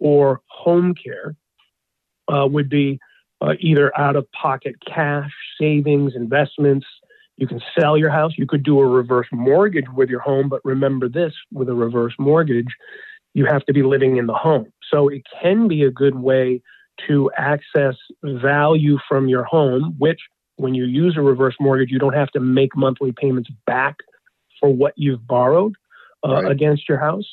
or 0.00 0.40
home 0.48 0.94
care. 0.94 1.34
uh, 2.32 2.46
would 2.46 2.68
be 2.68 2.98
uh, 3.40 3.54
either 3.60 3.96
out 3.98 4.16
of 4.16 4.30
pocket 4.32 4.76
cash, 4.86 5.30
savings, 5.60 6.14
investments. 6.14 6.86
You 7.36 7.46
can 7.46 7.60
sell 7.78 7.96
your 7.96 8.10
house. 8.10 8.32
You 8.36 8.46
could 8.46 8.62
do 8.62 8.80
a 8.80 8.86
reverse 8.86 9.28
mortgage 9.32 9.86
with 9.94 10.08
your 10.10 10.20
home, 10.20 10.48
but 10.48 10.60
remember 10.64 11.08
this 11.08 11.32
with 11.52 11.68
a 11.68 11.74
reverse 11.74 12.14
mortgage, 12.18 12.74
you 13.34 13.46
have 13.46 13.64
to 13.66 13.72
be 13.72 13.82
living 13.82 14.16
in 14.16 14.26
the 14.26 14.34
home. 14.34 14.72
So 14.92 15.08
it 15.08 15.22
can 15.40 15.68
be 15.68 15.84
a 15.84 15.90
good 15.90 16.16
way 16.16 16.62
to 17.06 17.30
access 17.36 17.94
value 18.22 18.98
from 19.08 19.28
your 19.28 19.44
home, 19.44 19.94
which 19.98 20.20
when 20.56 20.74
you 20.74 20.84
use 20.84 21.16
a 21.16 21.22
reverse 21.22 21.54
mortgage, 21.60 21.90
you 21.90 21.98
don't 21.98 22.14
have 22.14 22.30
to 22.32 22.40
make 22.40 22.76
monthly 22.76 23.12
payments 23.12 23.50
back 23.66 23.96
for 24.58 24.68
what 24.68 24.92
you've 24.96 25.26
borrowed 25.26 25.74
uh, 26.26 26.42
right. 26.42 26.50
against 26.50 26.88
your 26.88 26.98
house. 26.98 27.26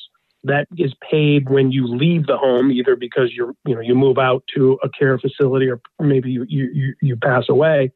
That 0.44 0.68
is 0.78 0.94
paid 1.10 1.50
when 1.50 1.72
you 1.72 1.88
leave 1.88 2.26
the 2.26 2.36
home, 2.36 2.70
either 2.70 2.94
because 2.94 3.32
you're, 3.32 3.52
you 3.66 3.74
know, 3.74 3.80
you 3.80 3.96
move 3.96 4.16
out 4.16 4.44
to 4.54 4.78
a 4.84 4.88
care 4.88 5.18
facility 5.18 5.68
or 5.68 5.80
maybe 5.98 6.30
you, 6.30 6.46
you, 6.48 6.94
you 7.02 7.16
pass 7.16 7.48
away. 7.48 7.92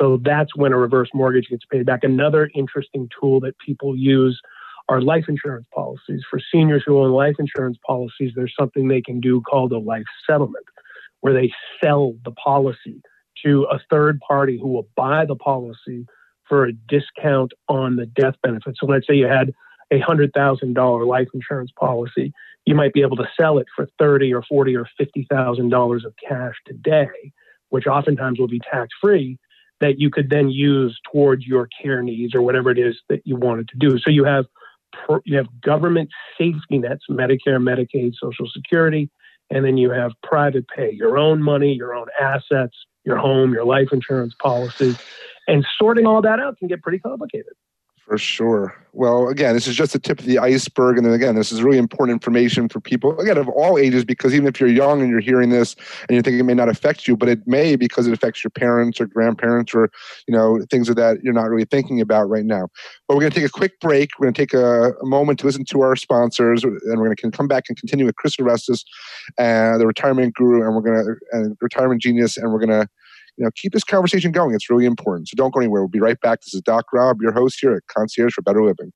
So 0.00 0.18
that's 0.22 0.56
when 0.56 0.72
a 0.72 0.78
reverse 0.78 1.10
mortgage 1.12 1.48
gets 1.48 1.64
paid 1.66 1.84
back. 1.84 2.02
Another 2.02 2.50
interesting 2.54 3.08
tool 3.20 3.40
that 3.40 3.58
people 3.58 3.94
use 3.94 4.40
are 4.88 5.00
life 5.00 5.24
insurance 5.28 5.66
policies. 5.74 6.22
For 6.30 6.40
seniors 6.52 6.82
who 6.86 6.98
own 6.98 7.12
life 7.12 7.36
insurance 7.38 7.78
policies, 7.86 8.32
there's 8.34 8.54
something 8.58 8.88
they 8.88 9.02
can 9.02 9.20
do 9.20 9.40
called 9.42 9.72
a 9.72 9.78
life 9.78 10.04
settlement, 10.28 10.64
where 11.24 11.32
they 11.32 11.50
sell 11.82 12.14
the 12.26 12.32
policy 12.32 13.00
to 13.42 13.62
a 13.72 13.80
third 13.90 14.20
party 14.20 14.58
who 14.60 14.68
will 14.68 14.86
buy 14.94 15.24
the 15.24 15.34
policy 15.34 16.04
for 16.46 16.66
a 16.66 16.72
discount 16.86 17.50
on 17.66 17.96
the 17.96 18.04
death 18.04 18.34
benefit. 18.42 18.76
So 18.78 18.84
let's 18.84 19.06
say 19.06 19.14
you 19.14 19.26
had 19.26 19.54
a 19.90 20.00
hundred 20.00 20.32
thousand 20.34 20.74
dollar 20.74 21.06
life 21.06 21.28
insurance 21.32 21.70
policy, 21.80 22.34
you 22.66 22.74
might 22.74 22.92
be 22.92 23.00
able 23.00 23.16
to 23.16 23.26
sell 23.40 23.56
it 23.56 23.66
for 23.74 23.88
thirty 23.98 24.34
or 24.34 24.42
forty 24.42 24.76
or 24.76 24.86
fifty 24.98 25.26
thousand 25.30 25.70
dollars 25.70 26.04
of 26.04 26.12
cash 26.28 26.56
today, 26.66 27.32
which 27.70 27.86
oftentimes 27.86 28.38
will 28.38 28.46
be 28.46 28.60
tax 28.70 28.88
free 29.00 29.38
that 29.80 29.98
you 29.98 30.10
could 30.10 30.28
then 30.28 30.50
use 30.50 31.00
towards 31.10 31.46
your 31.46 31.70
care 31.82 32.02
needs 32.02 32.34
or 32.34 32.42
whatever 32.42 32.70
it 32.70 32.78
is 32.78 32.96
that 33.08 33.22
you 33.24 33.36
wanted 33.36 33.66
to 33.68 33.78
do. 33.78 33.98
So 33.98 34.10
you 34.10 34.24
have 34.24 34.44
you 35.24 35.38
have 35.38 35.46
government 35.62 36.10
safety 36.36 36.76
nets, 36.76 37.04
Medicare, 37.10 37.56
Medicaid, 37.56 38.12
Social 38.22 38.46
Security, 38.52 39.08
and 39.54 39.64
then 39.64 39.76
you 39.76 39.90
have 39.90 40.10
private 40.24 40.66
pay, 40.68 40.90
your 40.92 41.16
own 41.16 41.40
money, 41.40 41.72
your 41.72 41.94
own 41.94 42.08
assets, 42.20 42.76
your 43.04 43.16
home, 43.16 43.52
your 43.52 43.64
life 43.64 43.88
insurance 43.92 44.34
policies, 44.42 44.96
and 45.46 45.64
sorting 45.78 46.06
all 46.06 46.20
that 46.20 46.40
out 46.40 46.58
can 46.58 46.66
get 46.66 46.82
pretty 46.82 46.98
complicated. 46.98 47.52
For 48.04 48.18
sure. 48.18 48.76
Well, 48.92 49.28
again, 49.28 49.54
this 49.54 49.66
is 49.66 49.74
just 49.74 49.94
the 49.94 49.98
tip 49.98 50.20
of 50.20 50.26
the 50.26 50.38
iceberg. 50.38 50.98
And 50.98 51.06
then 51.06 51.14
again, 51.14 51.34
this 51.34 51.50
is 51.50 51.62
really 51.62 51.78
important 51.78 52.14
information 52.14 52.68
for 52.68 52.78
people, 52.78 53.18
again, 53.18 53.38
of 53.38 53.48
all 53.48 53.78
ages, 53.78 54.04
because 54.04 54.34
even 54.34 54.46
if 54.46 54.60
you're 54.60 54.68
young 54.68 55.00
and 55.00 55.10
you're 55.10 55.20
hearing 55.20 55.48
this 55.48 55.74
and 56.06 56.14
you 56.14 56.20
think 56.20 56.38
it 56.38 56.42
may 56.42 56.52
not 56.52 56.68
affect 56.68 57.08
you, 57.08 57.16
but 57.16 57.30
it 57.30 57.40
may 57.46 57.76
because 57.76 58.06
it 58.06 58.12
affects 58.12 58.44
your 58.44 58.50
parents 58.50 59.00
or 59.00 59.06
grandparents 59.06 59.74
or, 59.74 59.90
you 60.28 60.34
know, 60.34 60.64
things 60.70 60.90
of 60.90 60.96
that 60.96 61.24
you're 61.24 61.32
not 61.32 61.48
really 61.48 61.64
thinking 61.64 62.00
about 62.00 62.28
right 62.28 62.44
now. 62.44 62.68
But 63.08 63.16
we're 63.16 63.22
going 63.22 63.32
to 63.32 63.40
take 63.40 63.48
a 63.48 63.52
quick 63.52 63.80
break. 63.80 64.10
We're 64.18 64.26
going 64.26 64.34
to 64.34 64.42
take 64.42 64.54
a, 64.54 64.92
a 64.92 65.06
moment 65.06 65.38
to 65.40 65.46
listen 65.46 65.64
to 65.64 65.80
our 65.80 65.96
sponsors, 65.96 66.62
and 66.62 67.00
we're 67.00 67.06
going 67.06 67.16
to 67.16 67.30
come 67.30 67.48
back 67.48 67.64
and 67.68 67.78
continue 67.78 68.04
with 68.04 68.16
Chris 68.16 68.36
Orestis, 68.36 68.84
uh, 69.38 69.78
the 69.78 69.86
retirement 69.86 70.34
guru, 70.34 70.62
and 70.62 70.74
we're 70.76 70.82
going 70.82 71.04
to, 71.04 71.14
and 71.32 71.56
retirement 71.62 72.02
genius, 72.02 72.36
and 72.36 72.52
we're 72.52 72.64
going 72.64 72.82
to 72.82 72.86
you 73.36 73.44
know, 73.44 73.50
keep 73.56 73.72
this 73.72 73.84
conversation 73.84 74.32
going. 74.32 74.54
It's 74.54 74.70
really 74.70 74.86
important. 74.86 75.28
So 75.28 75.34
don't 75.36 75.52
go 75.52 75.60
anywhere. 75.60 75.82
We'll 75.82 75.88
be 75.88 76.00
right 76.00 76.20
back. 76.20 76.40
This 76.40 76.54
is 76.54 76.60
Doc 76.60 76.86
Rob, 76.92 77.20
your 77.20 77.32
host 77.32 77.58
here 77.60 77.74
at 77.74 77.82
Concierge 77.88 78.34
for 78.34 78.42
Better 78.42 78.64
Living. 78.64 78.92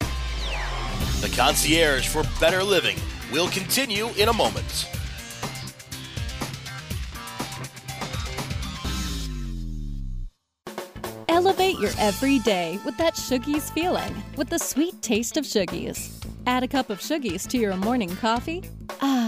The 1.20 1.32
Concierge 1.36 2.08
for 2.08 2.22
Better 2.40 2.62
Living 2.62 2.96
will 3.32 3.48
continue 3.48 4.08
in 4.16 4.28
a 4.28 4.32
moment. 4.32 4.88
Elevate 11.28 11.78
your 11.78 11.92
everyday 11.98 12.78
with 12.84 12.96
that 12.96 13.14
Shoogies 13.14 13.72
feeling 13.72 14.22
with 14.36 14.48
the 14.48 14.58
sweet 14.58 15.00
taste 15.02 15.36
of 15.36 15.44
Shoogies. 15.44 16.12
Add 16.46 16.62
a 16.62 16.68
cup 16.68 16.90
of 16.90 17.00
Shoogies 17.00 17.46
to 17.48 17.58
your 17.58 17.76
morning 17.76 18.14
coffee. 18.16 18.64
Ah, 19.00 19.27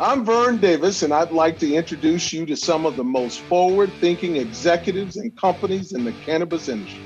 I'm 0.00 0.24
Vern 0.24 0.56
Davis, 0.56 1.02
and 1.02 1.12
I'd 1.12 1.30
like 1.30 1.58
to 1.58 1.74
introduce 1.74 2.32
you 2.32 2.46
to 2.46 2.56
some 2.56 2.86
of 2.86 2.96
the 2.96 3.04
most 3.04 3.40
forward 3.42 3.92
thinking 4.00 4.36
executives 4.36 5.16
and 5.16 5.36
companies 5.36 5.92
in 5.92 6.04
the 6.04 6.12
cannabis 6.24 6.68
industry. 6.68 7.02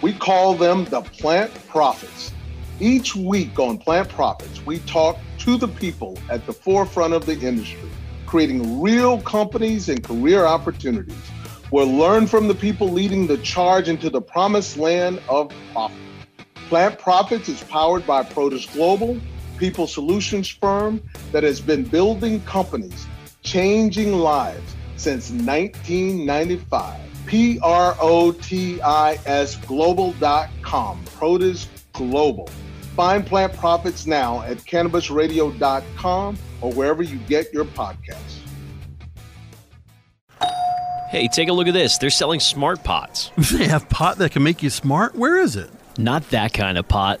We 0.00 0.14
call 0.14 0.54
them 0.54 0.86
the 0.86 1.02
Plant 1.02 1.52
Profits. 1.68 2.32
Each 2.80 3.14
week 3.14 3.58
on 3.58 3.78
Plant 3.78 4.08
Profits, 4.08 4.64
we 4.64 4.78
talk 4.80 5.18
to 5.40 5.56
the 5.58 5.68
people 5.68 6.18
at 6.30 6.46
the 6.46 6.52
forefront 6.52 7.14
of 7.14 7.26
the 7.26 7.38
industry, 7.38 7.90
creating 8.26 8.80
real 8.80 9.20
companies 9.20 9.88
and 9.88 10.02
career 10.02 10.46
opportunities. 10.46 11.14
We'll 11.70 11.92
learn 11.92 12.26
from 12.26 12.48
the 12.48 12.54
people 12.54 12.88
leading 12.88 13.26
the 13.26 13.38
charge 13.38 13.88
into 13.88 14.08
the 14.08 14.22
promised 14.22 14.76
land 14.76 15.20
of 15.28 15.52
profit. 15.72 15.96
Plant 16.68 16.98
Profits 16.98 17.48
is 17.48 17.62
powered 17.64 18.06
by 18.06 18.22
Protis 18.22 18.72
Global 18.72 19.20
people 19.58 19.86
solutions 19.86 20.48
firm 20.48 21.02
that 21.32 21.42
has 21.42 21.60
been 21.60 21.84
building 21.84 22.40
companies, 22.42 23.06
changing 23.42 24.12
lives 24.12 24.74
since 24.96 25.30
1995. 25.30 27.00
P 27.26 27.58
R 27.62 27.96
O 28.00 28.32
T 28.32 28.80
I 28.82 29.18
S 29.26 29.56
global.com. 29.56 31.04
Protis 31.06 31.66
Global. 31.92 32.48
Find 32.94 33.26
Plant 33.26 33.54
Profits 33.54 34.06
now 34.06 34.42
at 34.42 34.58
cannabisradio.com 34.58 36.38
or 36.60 36.72
wherever 36.72 37.02
you 37.02 37.18
get 37.26 37.52
your 37.52 37.64
podcasts. 37.64 38.38
Hey, 41.08 41.28
take 41.28 41.48
a 41.48 41.52
look 41.52 41.68
at 41.68 41.74
this. 41.74 41.98
They're 41.98 42.10
selling 42.10 42.40
smart 42.40 42.82
pots. 42.82 43.30
They 43.52 43.68
have 43.68 43.88
pot 43.88 44.18
that 44.18 44.32
can 44.32 44.42
make 44.42 44.62
you 44.62 44.70
smart? 44.70 45.14
Where 45.14 45.38
is 45.38 45.54
it? 45.54 45.70
Not 45.96 46.28
that 46.30 46.52
kind 46.52 46.76
of 46.76 46.88
pot. 46.88 47.20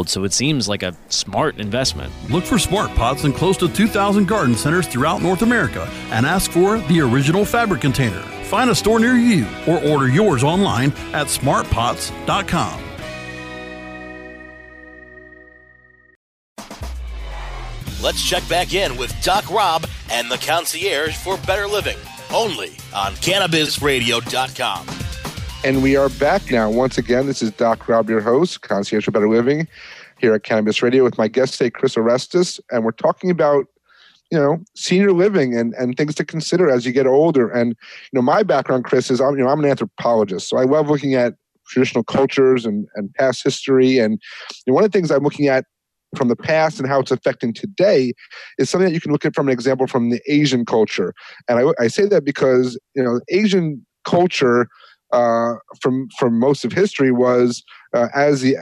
so 0.09 0.23
it 0.23 0.33
seems 0.33 0.67
like 0.67 0.83
a 0.83 0.95
smart 1.09 1.59
investment. 1.59 2.11
Look 2.29 2.43
for 2.43 2.57
smart 2.59 2.89
pots 2.95 3.23
in 3.23 3.33
close 3.33 3.57
to 3.57 3.67
2,000 3.67 4.27
garden 4.27 4.55
centers 4.55 4.87
throughout 4.87 5.21
North 5.21 5.41
America 5.41 5.87
and 6.11 6.25
ask 6.25 6.51
for 6.51 6.79
the 6.79 7.01
original 7.01 7.45
fabric 7.45 7.81
container. 7.81 8.21
Find 8.45 8.69
a 8.69 8.75
store 8.75 8.99
near 8.99 9.15
you 9.15 9.47
or 9.67 9.83
order 9.83 10.07
yours 10.07 10.43
online 10.43 10.91
at 11.13 11.27
smartpots.com. 11.27 12.83
Let's 18.01 18.27
check 18.27 18.47
back 18.49 18.73
in 18.73 18.97
with 18.97 19.13
Doc 19.21 19.49
Rob 19.51 19.85
and 20.09 20.29
the 20.29 20.37
concierge 20.37 21.15
for 21.15 21.37
better 21.37 21.67
living, 21.67 21.97
only 22.33 22.69
on 22.93 23.13
cannabisradio.com. 23.13 25.00
And 25.63 25.83
we 25.83 25.95
are 25.95 26.09
back 26.09 26.49
now. 26.49 26.71
Once 26.71 26.97
again, 26.97 27.27
this 27.27 27.43
is 27.43 27.51
Doc 27.51 27.87
Rob, 27.87 28.09
your 28.09 28.19
host, 28.19 28.61
concierge 28.61 29.05
for 29.05 29.11
better 29.11 29.29
living, 29.29 29.67
here 30.17 30.33
at 30.33 30.43
Cannabis 30.43 30.81
Radio 30.81 31.03
with 31.03 31.19
my 31.19 31.27
guest 31.27 31.57
today, 31.57 31.69
Chris 31.69 31.95
Orestis, 31.95 32.59
and 32.71 32.83
we're 32.83 32.91
talking 32.91 33.29
about 33.29 33.67
you 34.31 34.39
know 34.39 34.57
senior 34.75 35.11
living 35.11 35.55
and 35.55 35.75
and 35.75 35.95
things 35.97 36.15
to 36.15 36.25
consider 36.25 36.69
as 36.69 36.85
you 36.85 36.91
get 36.91 37.05
older 37.05 37.49
and 37.49 37.69
you 38.11 38.13
know 38.13 38.21
my 38.21 38.43
background 38.43 38.85
chris 38.85 39.11
is 39.11 39.19
i'm 39.19 39.37
you 39.37 39.43
know 39.43 39.49
i'm 39.49 39.59
an 39.61 39.69
anthropologist 39.69 40.47
so 40.47 40.55
i 40.55 40.63
love 40.63 40.89
looking 40.89 41.15
at 41.15 41.33
traditional 41.67 42.01
cultures 42.01 42.65
and 42.65 42.87
and 42.95 43.13
past 43.15 43.43
history 43.43 43.97
and 43.97 44.21
you 44.65 44.71
know, 44.71 44.73
one 44.73 44.85
of 44.85 44.91
the 44.91 44.97
things 44.97 45.11
i'm 45.11 45.21
looking 45.21 45.49
at 45.49 45.65
from 46.15 46.27
the 46.27 46.35
past 46.35 46.79
and 46.79 46.87
how 46.87 46.99
it's 46.99 47.11
affecting 47.11 47.53
today 47.53 48.13
is 48.57 48.69
something 48.69 48.87
that 48.87 48.93
you 48.93 49.01
can 49.01 49.11
look 49.11 49.25
at 49.25 49.35
from 49.35 49.47
an 49.47 49.53
example 49.53 49.87
from 49.87 50.09
the 50.09 50.21
Asian 50.27 50.65
culture. 50.65 51.13
And 51.47 51.57
I, 51.57 51.83
I 51.83 51.87
say 51.87 52.05
that 52.05 52.25
because 52.25 52.79
you 52.95 53.03
know 53.03 53.21
Asian 53.29 53.85
culture 54.03 54.67
uh, 55.11 55.55
from 55.81 56.07
from 56.17 56.39
most 56.39 56.63
of 56.65 56.71
history 56.71 57.11
was 57.11 57.63
uh, 57.93 58.07
as 58.13 58.41
the 58.41 58.57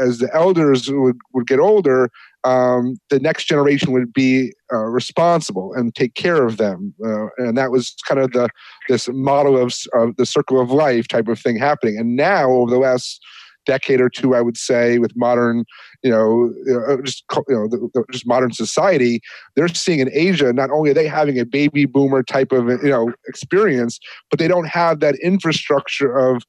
as 0.00 0.18
the 0.18 0.28
elders 0.34 0.90
would, 0.90 1.16
would 1.32 1.46
get 1.46 1.60
older, 1.60 2.10
um, 2.44 2.96
the 3.10 3.20
next 3.20 3.44
generation 3.44 3.92
would 3.92 4.12
be 4.12 4.52
uh, 4.72 4.84
responsible 4.84 5.72
and 5.74 5.94
take 5.94 6.14
care 6.14 6.44
of 6.46 6.56
them, 6.56 6.94
uh, 7.04 7.26
and 7.38 7.56
that 7.56 7.70
was 7.70 7.94
kind 8.06 8.20
of 8.20 8.32
the 8.32 8.48
this 8.88 9.08
model 9.08 9.56
of, 9.56 9.74
of 9.94 10.16
the 10.16 10.26
circle 10.26 10.60
of 10.60 10.70
life 10.70 11.08
type 11.08 11.28
of 11.28 11.38
thing 11.38 11.56
happening. 11.56 11.98
And 11.98 12.16
now, 12.16 12.50
over 12.50 12.70
the 12.70 12.78
last 12.78 13.20
decade 13.68 14.00
or 14.00 14.08
two, 14.08 14.34
I 14.34 14.40
would 14.40 14.56
say, 14.56 14.98
with 14.98 15.12
modern, 15.14 15.64
you 16.02 16.10
know, 16.10 16.52
uh, 16.88 16.96
just 17.02 17.22
you 17.48 17.54
know, 17.54 18.02
just 18.10 18.26
modern 18.26 18.52
society, 18.52 19.20
they're 19.54 19.68
seeing 19.68 20.00
in 20.00 20.10
Asia 20.12 20.52
not 20.52 20.70
only 20.70 20.90
are 20.90 20.94
they 20.94 21.06
having 21.06 21.38
a 21.38 21.44
baby 21.44 21.84
boomer 21.84 22.22
type 22.24 22.50
of 22.50 22.68
you 22.82 22.90
know 22.90 23.12
experience, 23.28 24.00
but 24.30 24.40
they 24.40 24.48
don't 24.48 24.66
have 24.66 24.98
that 25.00 25.14
infrastructure 25.22 26.18
of 26.18 26.42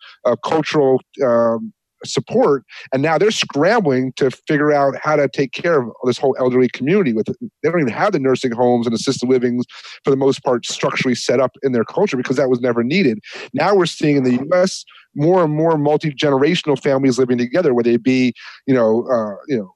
cultural 0.44 1.02
um, 1.24 1.74
support 2.06 2.64
and 2.94 3.02
now 3.02 3.18
they're 3.18 3.32
scrambling 3.32 4.14
to 4.16 4.32
figure 4.32 4.72
out 4.72 4.96
how 5.02 5.16
to 5.16 5.28
take 5.28 5.52
care 5.52 5.82
of 5.82 5.92
this 6.06 6.18
whole 6.18 6.36
elderly 6.40 6.70
community 6.70 7.14
with 7.14 7.28
they 7.28 7.70
don't 7.70 7.82
even 7.82 7.94
have 7.94 8.12
the 8.12 8.20
nursing 8.20 8.52
homes 8.52 8.86
and 8.86 8.96
assisted 8.96 9.28
livings 9.28 9.66
for 10.04 10.10
the 10.12 10.18
most 10.18 10.44
part 10.44 10.66
structurally 10.66 11.16
set 11.16 11.40
up 11.40 11.56
in 11.64 11.72
their 11.72 11.84
culture 11.84 12.18
because 12.18 12.38
that 12.38 12.50
was 12.50 12.62
never 12.62 12.84
needed. 12.84 13.20
Now 13.54 13.76
we're 13.76 13.86
seeing 13.86 14.18
in 14.18 14.24
the 14.24 14.56
us 14.56 14.86
more 15.16 15.44
and 15.44 15.54
more 15.54 15.78
multi-generational 15.78 16.82
families 16.82 17.18
living 17.18 17.38
together 17.38 17.74
where 17.74 17.84
they 17.84 17.98
be 17.98 18.34
you 18.68 18.74
know 18.74 19.08
uh, 19.12 19.36
you 19.48 19.58
know 19.58 19.74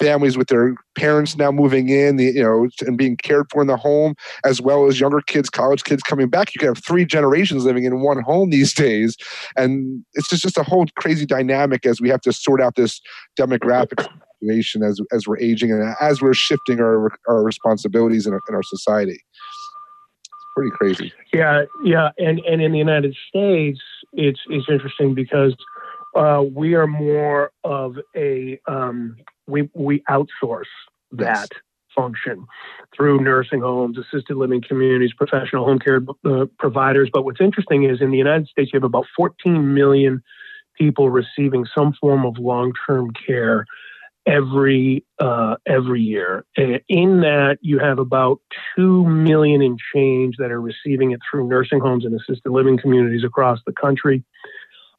families 0.00 0.36
with 0.36 0.48
their 0.48 0.74
parents 0.96 1.36
now 1.36 1.50
moving 1.50 1.88
in, 1.88 2.16
the, 2.16 2.24
you 2.24 2.42
know, 2.42 2.68
and 2.86 2.96
being 2.96 3.16
cared 3.16 3.46
for 3.50 3.62
in 3.62 3.68
the 3.68 3.76
home, 3.76 4.14
as 4.44 4.60
well 4.60 4.86
as 4.86 4.98
younger 4.98 5.20
kids, 5.20 5.50
college 5.50 5.84
kids 5.84 6.02
coming 6.02 6.28
back. 6.28 6.54
You 6.54 6.58
can 6.58 6.68
have 6.68 6.84
three 6.84 7.04
generations 7.04 7.64
living 7.64 7.84
in 7.84 8.00
one 8.00 8.22
home 8.22 8.50
these 8.50 8.72
days, 8.72 9.16
and 9.56 10.04
it's 10.14 10.28
just 10.28 10.42
just 10.42 10.58
a 10.58 10.62
whole 10.62 10.86
crazy 10.96 11.26
dynamic 11.26 11.86
as 11.86 12.00
we 12.00 12.08
have 12.08 12.20
to 12.22 12.32
sort 12.32 12.60
out 12.60 12.76
this 12.76 13.00
demographic 13.38 14.06
situation 14.40 14.82
as 14.82 15.00
as 15.12 15.26
we're 15.26 15.38
aging 15.38 15.70
and 15.70 15.94
as 16.00 16.20
we're 16.20 16.34
shifting 16.34 16.80
our 16.80 17.10
our 17.28 17.42
responsibilities 17.42 18.26
in 18.26 18.32
our, 18.32 18.40
in 18.48 18.54
our 18.54 18.62
society. 18.62 19.12
It's 19.12 20.46
pretty 20.56 20.70
crazy. 20.70 21.12
Yeah, 21.32 21.64
yeah, 21.84 22.10
and 22.18 22.40
and 22.40 22.62
in 22.62 22.72
the 22.72 22.78
United 22.78 23.14
States, 23.28 23.80
it's 24.12 24.40
it's 24.48 24.66
interesting 24.68 25.14
because. 25.14 25.54
Uh, 26.16 26.44
we 26.54 26.74
are 26.74 26.86
more 26.86 27.50
of 27.64 27.96
a 28.14 28.56
um, 28.68 29.16
we 29.46 29.68
we 29.74 30.02
outsource 30.08 30.64
that 31.12 31.48
yes. 31.52 31.60
function 31.94 32.46
through 32.96 33.20
nursing 33.20 33.60
homes, 33.60 33.98
assisted 33.98 34.36
living 34.36 34.62
communities, 34.66 35.12
professional 35.16 35.64
home 35.64 35.78
care 35.78 36.00
uh, 36.24 36.46
providers. 36.58 37.10
But 37.12 37.24
what's 37.24 37.40
interesting 37.40 37.84
is 37.84 38.00
in 38.00 38.10
the 38.10 38.18
United 38.18 38.48
States, 38.48 38.70
you 38.72 38.78
have 38.78 38.84
about 38.84 39.06
14 39.16 39.74
million 39.74 40.22
people 40.76 41.10
receiving 41.10 41.66
some 41.72 41.92
form 42.00 42.26
of 42.26 42.36
long-term 42.38 43.12
care 43.26 43.64
every 44.26 45.04
uh, 45.18 45.56
every 45.66 46.00
year. 46.00 46.44
And 46.56 46.80
in 46.88 47.20
that, 47.20 47.58
you 47.60 47.78
have 47.78 47.98
about 47.98 48.40
two 48.76 49.04
million 49.06 49.62
in 49.62 49.76
change 49.94 50.36
that 50.38 50.50
are 50.50 50.60
receiving 50.60 51.12
it 51.12 51.20
through 51.30 51.48
nursing 51.48 51.80
homes 51.80 52.04
and 52.04 52.18
assisted 52.18 52.50
living 52.50 52.78
communities 52.78 53.24
across 53.24 53.60
the 53.66 53.72
country, 53.72 54.24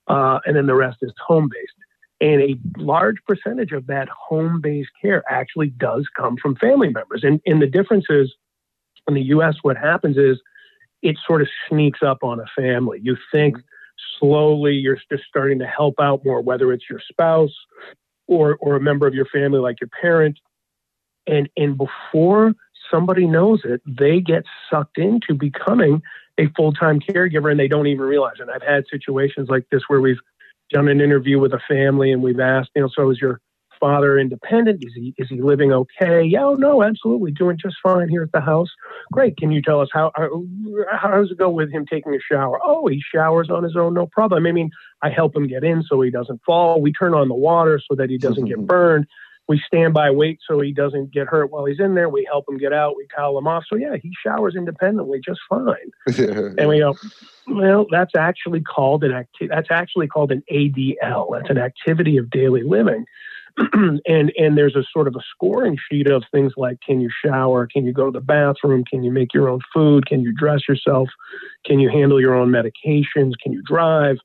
uh, 0.07 0.39
and 0.45 0.55
then 0.55 0.67
the 0.67 0.75
rest 0.75 0.97
is 1.01 1.11
home 1.25 1.49
based. 1.51 1.73
And 2.22 2.41
a 2.41 2.57
large 2.77 3.17
percentage 3.27 3.72
of 3.72 3.88
that 3.88 4.07
home 4.10 4.62
based 4.62 4.91
care 5.01 5.24
actually 5.29 5.69
does 5.69 6.07
come 6.15 6.38
from 6.38 6.55
family 6.55 6.89
members. 6.89 7.24
And, 7.24 7.41
and 7.45 7.62
the 7.62 7.67
difference 7.67 8.05
is 8.10 8.34
in 9.07 9.13
the 9.13 9.22
US, 9.22 9.55
what 9.62 9.77
happens 9.77 10.17
is 10.17 10.39
it 11.01 11.17
sort 11.27 11.41
of 11.41 11.48
sneaks 11.69 12.00
up 12.01 12.19
on 12.24 12.39
a 12.39 12.45
family. 12.55 13.00
You 13.01 13.17
think 13.31 13.57
slowly 14.19 14.74
you're 14.74 14.98
just 15.12 15.24
starting 15.27 15.60
to 15.60 15.67
help 15.67 15.95
out 16.00 16.24
more, 16.25 16.42
whether 16.42 16.72
it's 16.72 16.85
your 16.89 17.01
spouse 17.07 17.53
or, 18.27 18.57
or 18.61 18.75
a 18.75 18.81
member 18.81 19.05
of 19.05 19.13
your 19.13 19.25
family 19.25 19.59
like 19.59 19.79
your 19.81 19.89
parent. 20.01 20.39
And, 21.27 21.50
and 21.57 21.77
before 21.77 22.53
somebody 22.89 23.25
knows 23.27 23.61
it, 23.66 23.81
they 23.85 24.22
get 24.22 24.46
sucked 24.70 24.98
into 24.98 25.33
becoming 25.33 26.01
a 26.37 26.48
full 26.55 26.74
time 26.74 27.00
caregiver 27.00 27.51
and 27.51 27.59
they 27.59 27.68
don't 27.68 27.87
even 27.87 28.05
realize 28.05 28.35
it. 28.39 28.50
I've 28.53 28.61
had 28.61 28.85
situations 28.89 29.50
like 29.50 29.66
this 29.72 29.83
where 29.87 30.01
we've 30.01 30.20
done 30.71 30.87
an 30.87 31.01
interview 31.01 31.39
with 31.39 31.53
a 31.53 31.59
family 31.67 32.11
and 32.11 32.21
we've 32.21 32.39
asked, 32.39 32.71
you 32.75 32.81
know, 32.81 32.89
so 32.93 33.09
is 33.09 33.19
your 33.19 33.39
father 33.79 34.17
independent? 34.17 34.83
Is 34.83 34.93
he 34.95 35.13
is 35.17 35.27
he 35.29 35.41
living 35.41 35.71
okay? 35.71 36.23
Yeah, 36.23 36.45
oh, 36.45 36.55
no, 36.55 36.83
absolutely, 36.83 37.31
doing 37.31 37.57
just 37.61 37.75
fine 37.83 38.09
here 38.09 38.23
at 38.23 38.31
the 38.31 38.41
house. 38.41 38.69
Great. 39.11 39.37
Can 39.37 39.51
you 39.51 39.61
tell 39.61 39.81
us 39.81 39.89
how 39.93 40.11
how 40.91 41.11
does 41.11 41.31
it 41.31 41.37
go 41.37 41.49
with 41.49 41.71
him 41.71 41.85
taking 41.85 42.13
a 42.15 42.19
shower? 42.19 42.59
Oh, 42.63 42.87
he 42.87 43.01
showers 43.13 43.49
on 43.49 43.63
his 43.63 43.75
own, 43.75 43.93
no 43.93 44.07
problem. 44.07 44.45
I 44.45 44.51
mean, 44.51 44.69
I 45.01 45.09
help 45.09 45.35
him 45.35 45.47
get 45.47 45.63
in 45.63 45.83
so 45.83 46.01
he 46.01 46.09
doesn't 46.09 46.41
fall. 46.45 46.81
We 46.81 46.93
turn 46.93 47.13
on 47.13 47.27
the 47.27 47.35
water 47.35 47.79
so 47.79 47.95
that 47.95 48.09
he 48.09 48.17
doesn't 48.17 48.45
get 48.45 48.57
mm-hmm. 48.57 48.65
burned. 48.65 49.07
We 49.48 49.62
stand 49.66 49.94
by 49.94 50.10
wait 50.10 50.40
so 50.48 50.60
he 50.60 50.72
doesn't 50.72 51.12
get 51.14 51.27
hurt 51.27 51.51
while 51.51 51.66
he's 51.66 51.79
in 51.79 51.94
there. 51.94 52.10
We 52.10 52.27
help 52.29 52.50
him 52.50 52.58
get 52.58 52.74
out. 52.74 52.98
We 52.98 53.08
towel 53.16 53.38
him 53.38 53.48
off. 53.48 53.66
So 53.70 53.77
yeah, 53.77 53.96
he 54.01 54.12
showers 54.24 54.55
independently 54.55 55.22
just 55.24 55.40
fine. 55.48 55.92
and 56.58 56.68
we 56.68 56.79
go, 56.79 56.96
well, 57.48 57.86
that's 57.92 58.16
actually 58.16 58.62
called 58.62 59.03
an 59.03 59.12
acti- 59.12 59.48
that's 59.48 59.70
actually 59.70 60.08
called 60.08 60.31
an 60.31 60.44
ADL. 60.51 61.27
That's 61.31 61.50
an 61.50 61.60
activity 61.60 62.18
of 62.18 62.29
daily 62.29 62.64
living. 62.64 63.05
and 63.74 64.34
and 64.38 64.58
there's 64.58 64.75
a 64.75 64.84
sort 64.92 65.08
of 65.08 65.16
a 65.16 65.22
scoring 65.31 65.77
sheet 65.90 66.08
of 66.08 66.24
things 66.31 66.53
like 66.58 66.79
can 66.81 67.00
you 67.00 67.10
shower, 67.24 67.68
can 67.68 67.86
you 67.86 67.94
go 67.94 68.05
to 68.05 68.12
the 68.12 68.20
bathroom, 68.25 68.84
can 68.84 69.03
you 69.03 69.12
make 69.12 69.34
your 69.34 69.48
own 69.48 69.62
food, 69.74 70.08
can 70.08 70.22
you 70.22 70.34
dress 70.34 70.68
yourself, 70.68 71.08
can 71.66 71.79
you 71.79 71.90
handle 71.90 72.20
your 72.20 72.36
own 72.36 72.50
medications, 72.50 73.34
can 73.42 73.53
you 73.53 73.62
drive, 73.66 74.18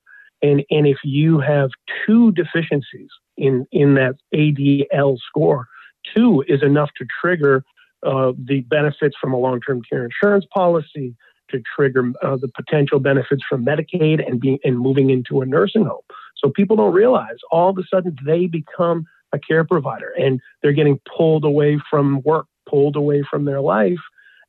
and 0.43 0.65
and 0.71 0.87
if 0.87 0.99
you 1.05 1.39
have 1.39 1.71
two 2.07 2.33
deficiencies 2.33 3.11
in 3.41 3.67
in 3.73 3.95
that 3.95 4.17
ADL 4.35 5.19
score, 5.19 5.67
two 6.15 6.45
is 6.49 6.63
enough 6.63 6.91
to 6.99 7.07
trigger 7.21 7.65
uh, 8.07 8.33
the 8.39 8.61
benefits 8.63 9.17
from 9.21 9.33
a 9.33 9.39
long-term 9.39 9.83
care 9.89 10.05
insurance 10.05 10.47
policy, 10.55 11.15
to 11.51 11.63
trigger 11.77 12.13
uh, 12.23 12.37
the 12.37 12.49
potential 12.49 13.01
benefits 13.01 13.43
from 13.49 13.65
Medicaid 13.65 14.27
and 14.27 14.41
being 14.41 14.59
and 14.65 14.79
moving 14.79 15.11
into 15.11 15.41
a 15.41 15.47
nursing 15.47 15.85
home. 15.85 16.03
So 16.37 16.51
people 16.51 16.77
don't 16.77 16.95
realize 16.95 17.37
all 17.51 17.71
of 17.71 17.79
a 17.79 17.83
sudden 17.93 18.17
they 18.25 18.47
become 18.47 19.07
a 19.33 19.39
care 19.39 19.65
provider 19.65 20.13
and 20.19 20.41
they're 20.63 20.73
getting 20.73 21.01
pulled 21.17 21.45
away 21.45 21.79
from 21.91 22.23
work, 22.25 22.47
pulled 22.69 22.97
away 22.97 23.23
from 23.31 23.45
their 23.45 23.61
life 23.61 23.99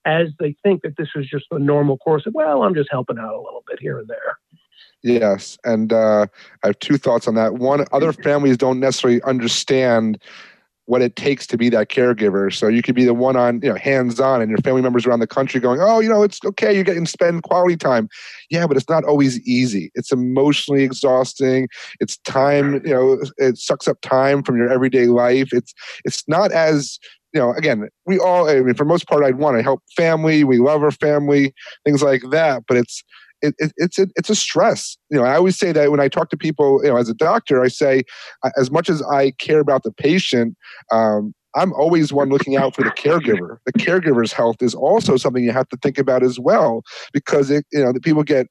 as 0.05 0.29
they 0.39 0.55
think 0.63 0.81
that 0.81 0.97
this 0.97 1.09
is 1.15 1.27
just 1.27 1.45
the 1.51 1.59
normal 1.59 1.97
course 1.97 2.25
of 2.25 2.33
well, 2.33 2.63
I'm 2.63 2.73
just 2.73 2.89
helping 2.91 3.19
out 3.19 3.33
a 3.33 3.41
little 3.41 3.63
bit 3.67 3.79
here 3.79 3.99
and 3.99 4.07
there. 4.07 4.37
Yes, 5.03 5.57
and 5.63 5.91
uh, 5.91 6.27
I 6.63 6.67
have 6.67 6.79
two 6.79 6.97
thoughts 6.97 7.27
on 7.27 7.35
that. 7.35 7.55
One, 7.55 7.85
other 7.91 8.13
families 8.13 8.57
don't 8.57 8.79
necessarily 8.79 9.21
understand 9.23 10.21
what 10.85 11.01
it 11.01 11.15
takes 11.15 11.47
to 11.47 11.57
be 11.57 11.69
that 11.69 11.89
caregiver. 11.89 12.53
So 12.53 12.67
you 12.67 12.81
could 12.81 12.95
be 12.95 13.05
the 13.05 13.13
one 13.13 13.35
on, 13.35 13.61
you 13.63 13.69
know, 13.69 13.75
hands 13.75 14.19
on, 14.19 14.41
and 14.41 14.49
your 14.49 14.59
family 14.59 14.81
members 14.81 15.05
around 15.07 15.19
the 15.19 15.27
country 15.27 15.59
going, 15.59 15.79
"Oh, 15.81 15.99
you 16.01 16.09
know, 16.09 16.23
it's 16.23 16.39
okay. 16.45 16.73
You're 16.73 16.83
getting 16.83 17.05
spend 17.07 17.43
quality 17.43 17.77
time." 17.77 18.09
Yeah, 18.51 18.67
but 18.67 18.77
it's 18.77 18.89
not 18.89 19.03
always 19.05 19.39
easy. 19.47 19.91
It's 19.95 20.11
emotionally 20.11 20.83
exhausting. 20.83 21.67
It's 21.99 22.17
time. 22.19 22.85
You 22.85 22.93
know, 22.93 23.21
it 23.37 23.57
sucks 23.57 23.87
up 23.87 24.01
time 24.01 24.43
from 24.43 24.57
your 24.57 24.69
everyday 24.71 25.07
life. 25.07 25.49
It's 25.53 25.73
it's 26.05 26.23
not 26.27 26.51
as 26.51 26.99
you 27.33 27.39
know, 27.39 27.53
again, 27.53 27.87
we 28.05 28.19
all, 28.19 28.49
I 28.49 28.59
mean, 28.59 28.73
for 28.73 28.83
most 28.83 29.07
part, 29.07 29.23
I'd 29.23 29.37
want 29.37 29.57
to 29.57 29.63
help 29.63 29.81
family. 29.95 30.43
We 30.43 30.57
love 30.57 30.83
our 30.83 30.91
family, 30.91 31.53
things 31.85 32.03
like 32.03 32.23
that. 32.31 32.63
But 32.67 32.75
it's, 32.77 33.03
it, 33.41 33.55
it, 33.57 33.71
it's 33.77 33.99
a, 33.99 34.07
it's 34.15 34.29
a 34.29 34.35
stress. 34.35 34.97
You 35.09 35.17
know, 35.17 35.25
I 35.25 35.35
always 35.35 35.57
say 35.57 35.71
that 35.71 35.91
when 35.91 35.99
I 35.99 36.07
talk 36.07 36.29
to 36.29 36.37
people, 36.37 36.81
you 36.83 36.89
know, 36.89 36.97
as 36.97 37.09
a 37.09 37.13
doctor, 37.13 37.63
I 37.63 37.67
say, 37.67 38.03
as 38.57 38.71
much 38.71 38.89
as 38.89 39.01
I 39.03 39.31
care 39.31 39.59
about 39.59 39.83
the 39.83 39.91
patient, 39.91 40.55
um, 40.91 41.33
I'm 41.53 41.73
always 41.73 42.13
one 42.13 42.29
looking 42.29 42.55
out 42.55 42.75
for 42.75 42.83
the 42.83 42.91
caregiver. 42.91 43.57
The 43.65 43.73
caregiver's 43.73 44.31
health 44.31 44.61
is 44.61 44.73
also 44.73 45.17
something 45.17 45.43
you 45.43 45.51
have 45.51 45.67
to 45.69 45.77
think 45.83 45.97
about 45.97 46.23
as 46.23 46.39
well, 46.39 46.81
because 47.11 47.49
it, 47.51 47.65
you 47.73 47.83
know 47.83 47.91
the 47.91 47.99
people 47.99 48.23
get 48.23 48.47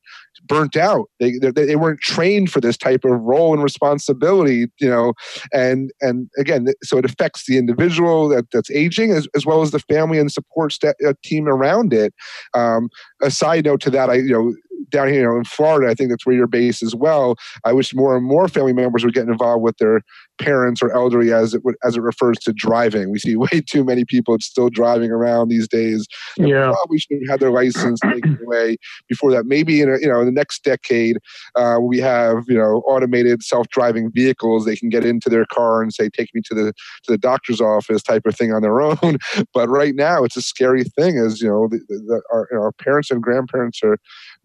burnt 0.46 0.76
out. 0.76 1.06
They, 1.18 1.38
they, 1.38 1.50
they 1.50 1.76
weren't 1.76 2.00
trained 2.00 2.50
for 2.50 2.60
this 2.60 2.76
type 2.76 3.04
of 3.04 3.12
role 3.20 3.54
and 3.54 3.62
responsibility, 3.62 4.66
you 4.80 4.88
know, 4.88 5.14
and 5.52 5.90
and 6.02 6.28
again, 6.38 6.66
so 6.82 6.98
it 6.98 7.06
affects 7.06 7.46
the 7.46 7.56
individual 7.56 8.28
that, 8.28 8.50
that's 8.52 8.70
aging 8.70 9.12
as, 9.12 9.26
as 9.34 9.46
well 9.46 9.62
as 9.62 9.70
the 9.70 9.80
family 9.80 10.18
and 10.18 10.30
support 10.30 10.72
st- 10.72 10.96
uh, 11.06 11.14
team 11.24 11.48
around 11.48 11.94
it. 11.94 12.12
Um, 12.52 12.90
a 13.22 13.30
side 13.30 13.64
note 13.64 13.80
to 13.80 13.90
that, 13.90 14.10
I 14.10 14.16
you 14.16 14.32
know 14.32 14.54
down 14.90 15.08
here, 15.08 15.20
you 15.20 15.26
know, 15.26 15.36
in 15.36 15.44
Florida, 15.44 15.90
I 15.90 15.94
think 15.94 16.10
that's 16.10 16.24
where 16.26 16.34
you're 16.34 16.46
based 16.46 16.82
as 16.82 16.94
well. 16.94 17.36
I 17.64 17.72
wish 17.72 17.94
more 17.94 18.16
and 18.16 18.24
more 18.24 18.48
family 18.48 18.72
members 18.72 19.04
would 19.04 19.14
get 19.14 19.28
involved 19.28 19.62
with 19.62 19.76
their 19.78 20.02
parents 20.40 20.82
or 20.82 20.90
elderly 20.92 21.32
as 21.32 21.54
it 21.54 21.62
as 21.84 21.96
it 21.96 22.00
refers 22.00 22.38
to 22.38 22.52
driving. 22.52 23.10
We 23.10 23.18
see 23.18 23.36
way 23.52 23.60
too 23.64 23.84
many 23.84 24.04
people 24.04 24.36
still 24.40 24.70
driving 24.70 25.10
around 25.10 25.48
these 25.48 25.68
days. 25.68 26.06
Yeah, 26.36 26.72
probably 26.72 26.98
should 26.98 27.18
have 27.22 27.30
had 27.30 27.40
their 27.40 27.50
license 27.50 28.00
taken 28.00 28.38
away 28.46 28.76
before 29.08 29.30
that. 29.32 29.46
Maybe 29.46 29.80
in 29.80 29.88
a, 29.88 29.98
you 30.00 30.08
know 30.08 30.20
in 30.20 30.26
the 30.26 30.32
next 30.32 30.64
decade, 30.64 31.18
uh, 31.54 31.78
we 31.80 31.98
have 31.98 32.44
you 32.48 32.56
know 32.56 32.82
automated 32.86 33.42
self-driving 33.42 34.10
vehicles. 34.12 34.64
They 34.64 34.76
can 34.76 34.88
get 34.88 35.04
into 35.04 35.28
their 35.28 35.44
car 35.46 35.82
and 35.82 35.92
say, 35.92 36.08
"Take 36.08 36.34
me 36.34 36.40
to 36.46 36.54
the 36.54 36.72
to 37.04 37.12
the 37.12 37.18
doctor's 37.18 37.60
office," 37.60 38.02
type 38.02 38.26
of 38.26 38.34
thing 38.34 38.52
on 38.52 38.62
their 38.62 38.80
own. 38.80 39.18
but 39.52 39.68
right 39.68 39.94
now, 39.94 40.24
it's 40.24 40.36
a 40.36 40.42
scary 40.42 40.84
thing. 40.84 41.18
As 41.18 41.40
you 41.40 41.48
know, 41.48 41.68
the, 41.68 41.78
the, 41.88 42.22
our, 42.32 42.48
our 42.52 42.72
parents 42.72 43.10
and 43.10 43.22
grandparents 43.22 43.80
are 43.82 43.98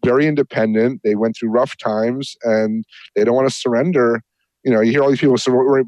very 0.04 0.26
independent. 0.36 1.00
They 1.04 1.14
went 1.14 1.36
through 1.38 1.50
rough 1.50 1.76
times 1.76 2.36
and 2.42 2.84
they 3.14 3.24
don't 3.24 3.34
want 3.34 3.48
to 3.48 3.54
surrender 3.54 4.20
you 4.66 4.72
know, 4.72 4.80
you 4.80 4.90
hear 4.90 5.00
all 5.00 5.10
these 5.10 5.20
people 5.20 5.36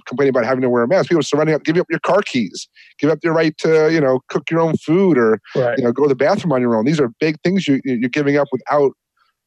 complaining 0.07 0.31
about 0.31 0.45
having 0.45 0.63
to 0.63 0.71
wear 0.71 0.85
a 0.85 0.89
mask. 0.89 1.09
People 1.09 1.25
surrendering 1.25 1.57
up, 1.57 1.65
give 1.65 1.77
up 1.79 1.89
your 1.91 1.99
car 1.99 2.23
keys, 2.23 2.69
give 3.01 3.11
up 3.11 3.19
your 3.25 3.35
right 3.35 3.59
to, 3.59 3.93
you 3.93 4.01
know, 4.01 4.21
cook 4.29 4.49
your 4.53 4.61
own 4.61 4.77
food 4.77 5.19
or, 5.19 5.41
right. 5.57 5.77
you 5.77 5.83
know, 5.83 5.91
go 5.91 6.05
to 6.05 6.09
the 6.09 6.15
bathroom 6.15 6.53
on 6.53 6.61
your 6.61 6.77
own. 6.77 6.85
These 6.85 7.01
are 7.01 7.11
big 7.19 7.41
things 7.43 7.67
you, 7.67 7.81
you're 7.85 8.09
giving 8.09 8.37
up 8.37 8.47
without 8.53 8.93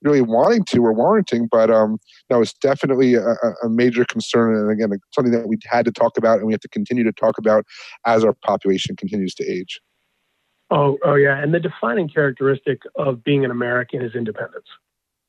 really 0.01 0.19
wanting 0.19 0.65
to 0.65 0.85
or 0.85 0.91
warranting. 0.91 1.47
But 1.49 1.71
um, 1.71 1.97
no, 2.29 2.41
it's 2.41 2.53
definitely 2.55 3.13
a, 3.13 3.35
a, 3.63 3.69
major 3.69 4.03
concern. 4.03 4.53
And 4.53 4.69
again, 4.69 4.99
something 5.15 5.31
that 5.31 5.47
we 5.47 5.57
had 5.63 5.85
to 5.85 5.93
talk 5.93 6.17
about 6.17 6.39
and 6.39 6.47
we 6.47 6.51
have 6.51 6.61
to 6.61 6.69
continue 6.69 7.05
to 7.05 7.13
talk 7.13 7.37
about 7.37 7.63
as 8.05 8.25
our 8.25 8.33
population 8.43 8.97
continues 8.97 9.33
to 9.35 9.49
age. 9.49 9.79
Oh, 10.71 10.97
oh 11.05 11.15
yeah. 11.15 11.41
And 11.41 11.53
the 11.53 11.59
defining 11.61 12.09
characteristic 12.09 12.81
of 12.97 13.23
being 13.23 13.45
an 13.45 13.51
American 13.51 14.01
is 14.01 14.13
independence 14.13 14.67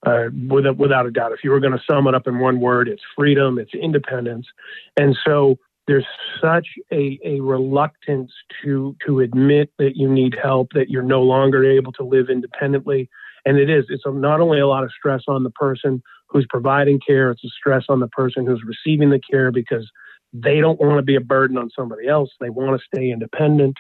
uh, 0.04 0.24
without, 0.48 0.76
without 0.76 1.06
a 1.06 1.10
doubt. 1.10 1.32
If 1.32 1.44
you 1.44 1.50
were 1.50 1.60
going 1.60 1.72
to 1.72 1.82
sum 1.88 2.06
it 2.06 2.14
up 2.14 2.26
in 2.26 2.38
one 2.38 2.60
word, 2.60 2.88
it's 2.88 3.02
freedom, 3.16 3.58
it's 3.58 3.74
independence. 3.74 4.46
And 4.96 5.16
so 5.24 5.56
there's 5.86 6.06
such 6.40 6.66
a, 6.92 7.18
a 7.24 7.40
reluctance 7.40 8.32
to, 8.62 8.96
to 9.06 9.20
admit 9.20 9.70
that 9.78 9.96
you 9.96 10.08
need 10.08 10.36
help, 10.40 10.68
that 10.74 10.90
you're 10.90 11.02
no 11.02 11.22
longer 11.22 11.64
able 11.64 11.92
to 11.92 12.04
live 12.04 12.30
independently. 12.30 13.08
And 13.44 13.58
it 13.58 13.68
is, 13.68 13.86
it's 13.88 14.04
not 14.06 14.40
only 14.40 14.60
a 14.60 14.68
lot 14.68 14.84
of 14.84 14.90
stress 14.96 15.22
on 15.26 15.42
the 15.42 15.50
person 15.50 16.02
who's 16.28 16.46
providing 16.48 17.00
care, 17.04 17.30
it's 17.30 17.44
a 17.44 17.48
stress 17.48 17.84
on 17.88 18.00
the 18.00 18.08
person 18.08 18.46
who's 18.46 18.62
receiving 18.64 19.10
the 19.10 19.20
care 19.20 19.50
because 19.50 19.90
they 20.32 20.60
don't 20.60 20.80
want 20.80 20.96
to 20.96 21.02
be 21.02 21.16
a 21.16 21.20
burden 21.20 21.58
on 21.58 21.70
somebody 21.76 22.08
else. 22.08 22.30
They 22.40 22.50
want 22.50 22.80
to 22.80 22.86
stay 22.86 23.10
independent. 23.10 23.76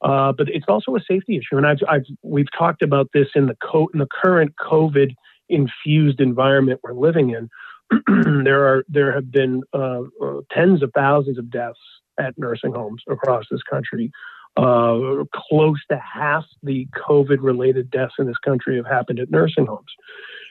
Uh, 0.00 0.32
but 0.32 0.48
it's 0.48 0.64
also 0.68 0.96
a 0.96 1.00
safety 1.00 1.36
issue, 1.36 1.56
and 1.56 1.64
I've, 1.64 1.78
I've 1.88 2.04
we've 2.22 2.50
talked 2.58 2.82
about 2.82 3.10
this 3.14 3.28
in 3.36 3.46
the 3.46 3.56
co- 3.62 3.88
in 3.94 4.00
the 4.00 4.08
current 4.10 4.52
COVID 4.56 5.14
infused 5.52 6.20
environment 6.20 6.80
we're 6.82 6.94
living 6.94 7.30
in, 7.30 7.48
there 8.44 8.66
are 8.66 8.84
there 8.88 9.12
have 9.12 9.30
been 9.30 9.62
uh, 9.72 10.02
uh, 10.22 10.40
tens 10.50 10.82
of 10.82 10.90
thousands 10.94 11.38
of 11.38 11.50
deaths 11.50 11.78
at 12.18 12.36
nursing 12.38 12.72
homes 12.72 13.02
across 13.08 13.44
this 13.50 13.62
country. 13.62 14.10
Uh, 14.56 15.24
close 15.34 15.80
to 15.90 15.98
half 15.98 16.44
the 16.62 16.86
COVID-related 17.08 17.90
deaths 17.90 18.14
in 18.18 18.26
this 18.26 18.36
country 18.44 18.76
have 18.76 18.86
happened 18.86 19.18
at 19.18 19.30
nursing 19.30 19.64
homes. 19.64 19.88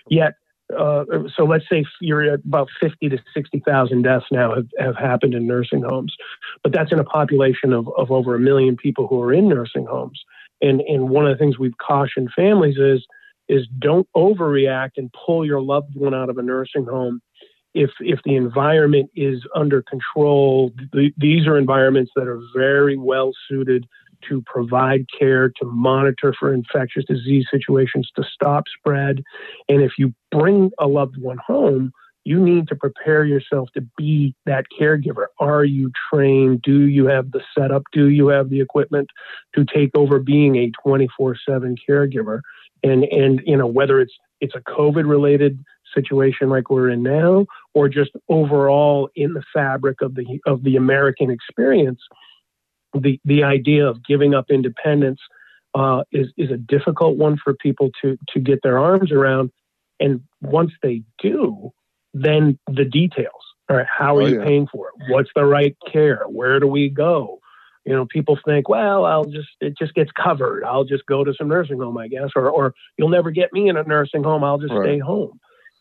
Yet, 0.10 0.34
uh, 0.76 1.04
so 1.36 1.44
let's 1.46 1.66
say 1.70 1.86
you're 2.00 2.24
at 2.24 2.40
about 2.44 2.70
50 2.80 3.10
to 3.10 3.20
60,000 3.32 4.02
deaths 4.02 4.26
now 4.32 4.56
have, 4.56 4.68
have 4.80 4.96
happened 4.96 5.36
in 5.36 5.46
nursing 5.46 5.84
homes, 5.88 6.16
but 6.64 6.72
that's 6.74 6.92
in 6.92 7.00
a 7.00 7.04
population 7.04 7.74
of, 7.74 7.88
of 7.96 8.10
over 8.10 8.34
a 8.36 8.40
million 8.40 8.76
people 8.76 9.06
who 9.08 9.22
are 9.22 9.34
in 9.34 9.48
nursing 9.48 9.86
homes. 9.86 10.20
And, 10.62 10.82
and 10.82 11.10
one 11.10 11.28
of 11.28 11.36
the 11.36 11.38
things 11.38 11.60
we've 11.60 11.78
cautioned 11.78 12.30
families 12.36 12.78
is 12.78 13.06
is 13.52 13.68
don't 13.80 14.08
overreact 14.16 14.92
and 14.98 15.14
pull 15.26 15.46
your 15.46 15.62
loved 15.62 15.94
one 15.96 16.14
out 16.14 16.30
of 16.30 16.38
a 16.38 16.42
nursing 16.42 16.86
home 16.86 17.22
if 17.74 17.92
if 18.00 18.20
the 18.26 18.36
environment 18.36 19.10
is 19.16 19.44
under 19.56 19.84
control 19.84 20.72
th- 20.94 21.14
these 21.18 21.46
are 21.48 21.58
environments 21.58 22.12
that 22.16 22.28
are 22.28 22.40
very 22.56 22.98
well 22.98 23.32
suited 23.48 23.86
to 24.28 24.42
provide 24.46 25.06
care 25.18 25.50
to 25.50 25.66
monitor 25.66 26.34
for 26.40 26.54
infectious 26.54 27.04
disease 27.06 27.46
situations 27.52 28.10
to 28.16 28.24
stop 28.34 28.64
spread 28.78 29.22
and 29.68 29.82
if 29.82 29.92
you 29.98 30.14
bring 30.32 30.72
a 30.80 30.88
loved 30.88 31.18
one 31.22 31.38
home 31.46 31.92
you 32.24 32.40
need 32.40 32.68
to 32.68 32.76
prepare 32.76 33.26
yourself 33.26 33.70
to 33.74 33.82
be 33.98 34.36
that 34.46 34.66
caregiver. 34.80 35.26
Are 35.40 35.66
you 35.66 35.92
trained? 36.12 36.62
Do 36.62 36.82
you 36.82 37.08
have 37.08 37.32
the 37.32 37.42
setup? 37.58 37.84
Do 37.92 38.10
you 38.10 38.28
have 38.28 38.50
the 38.50 38.62
equipment 38.62 39.10
to 39.56 39.66
take 39.66 39.90
over 39.96 40.20
being 40.20 40.56
a 40.58 40.72
24 40.84 41.36
7 41.48 41.76
caregiver? 41.90 42.42
And 42.84 43.04
and 43.06 43.41
you 43.46 43.58
know 43.58 43.67
whether 43.67 44.00
it's 44.00 44.13
it's 44.39 44.56
a 44.56 44.62
COVID 44.62 45.08
related 45.08 45.60
situation 45.94 46.50
like 46.50 46.70
we're 46.70 46.89
in 46.89 47.04
now, 47.04 47.46
or 47.74 47.89
just 47.89 48.12
overall 48.30 49.10
in 49.15 49.34
the 49.34 49.44
fabric 49.54 50.02
of 50.02 50.15
the 50.15 50.39
of 50.46 50.63
the 50.63 50.76
American 50.76 51.30
experience, 51.30 52.00
the 52.94 53.20
the 53.26 53.44
idea 53.44 53.88
of 53.88 54.04
giving 54.06 54.34
up 54.34 54.46
independence 54.50 55.20
uh, 55.74 56.04
is 56.12 56.28
is 56.38 56.52
a 56.52 56.58
difficult 56.58 57.17
one 57.17 57.38
for 57.44 57.54
people 57.54 57.89
to 58.02 58.17
to 58.30 58.39
get 58.39 58.60
their 58.63 58.80
arms 58.80 59.12
around. 59.12 59.52
And 60.00 60.22
once 60.41 60.72
they 60.82 61.04
do, 61.22 61.72
then 62.13 62.58
the 62.67 62.86
details. 62.86 63.44
All 63.70 63.78
right, 63.78 63.86
how 63.88 64.17
are 64.17 64.24
oh, 64.24 64.26
you 64.26 64.39
yeah. 64.39 64.46
paying 64.46 64.67
for 64.67 64.89
it? 64.89 65.12
What's 65.12 65.30
the 65.36 65.46
right 65.46 65.78
care? 65.91 66.24
Where 66.28 66.60
do 66.60 66.67
we 66.67 66.89
go? 66.89 67.39
You 67.86 67.94
know, 67.94 68.06
people 68.06 68.38
think, 68.46 68.70
well, 68.70 69.06
I'll 69.06 69.26
just 69.26 69.50
it 69.60 69.78
just 69.78 69.94
gets 69.94 70.12
covered. 70.12 70.63
I'll 70.63 70.84
just 70.84 71.06
go 71.06 71.24
to 71.24 71.34
some 71.34 71.48
nursing 71.48 71.80
home, 71.80 71.98
I 71.98 72.08
guess, 72.08 72.30
or 72.36 72.50
or 72.50 72.74
you'll 72.98 73.10
never 73.10 73.32
get 73.32 73.52
me 73.54 73.70
in 73.70 73.78
a 73.78 73.84
nursing 73.84 74.24
home. 74.24 74.44
I'll 74.44 74.60
just 74.60 74.74
right. 74.74 74.86
stay 74.86 75.00
home. 75.00 75.39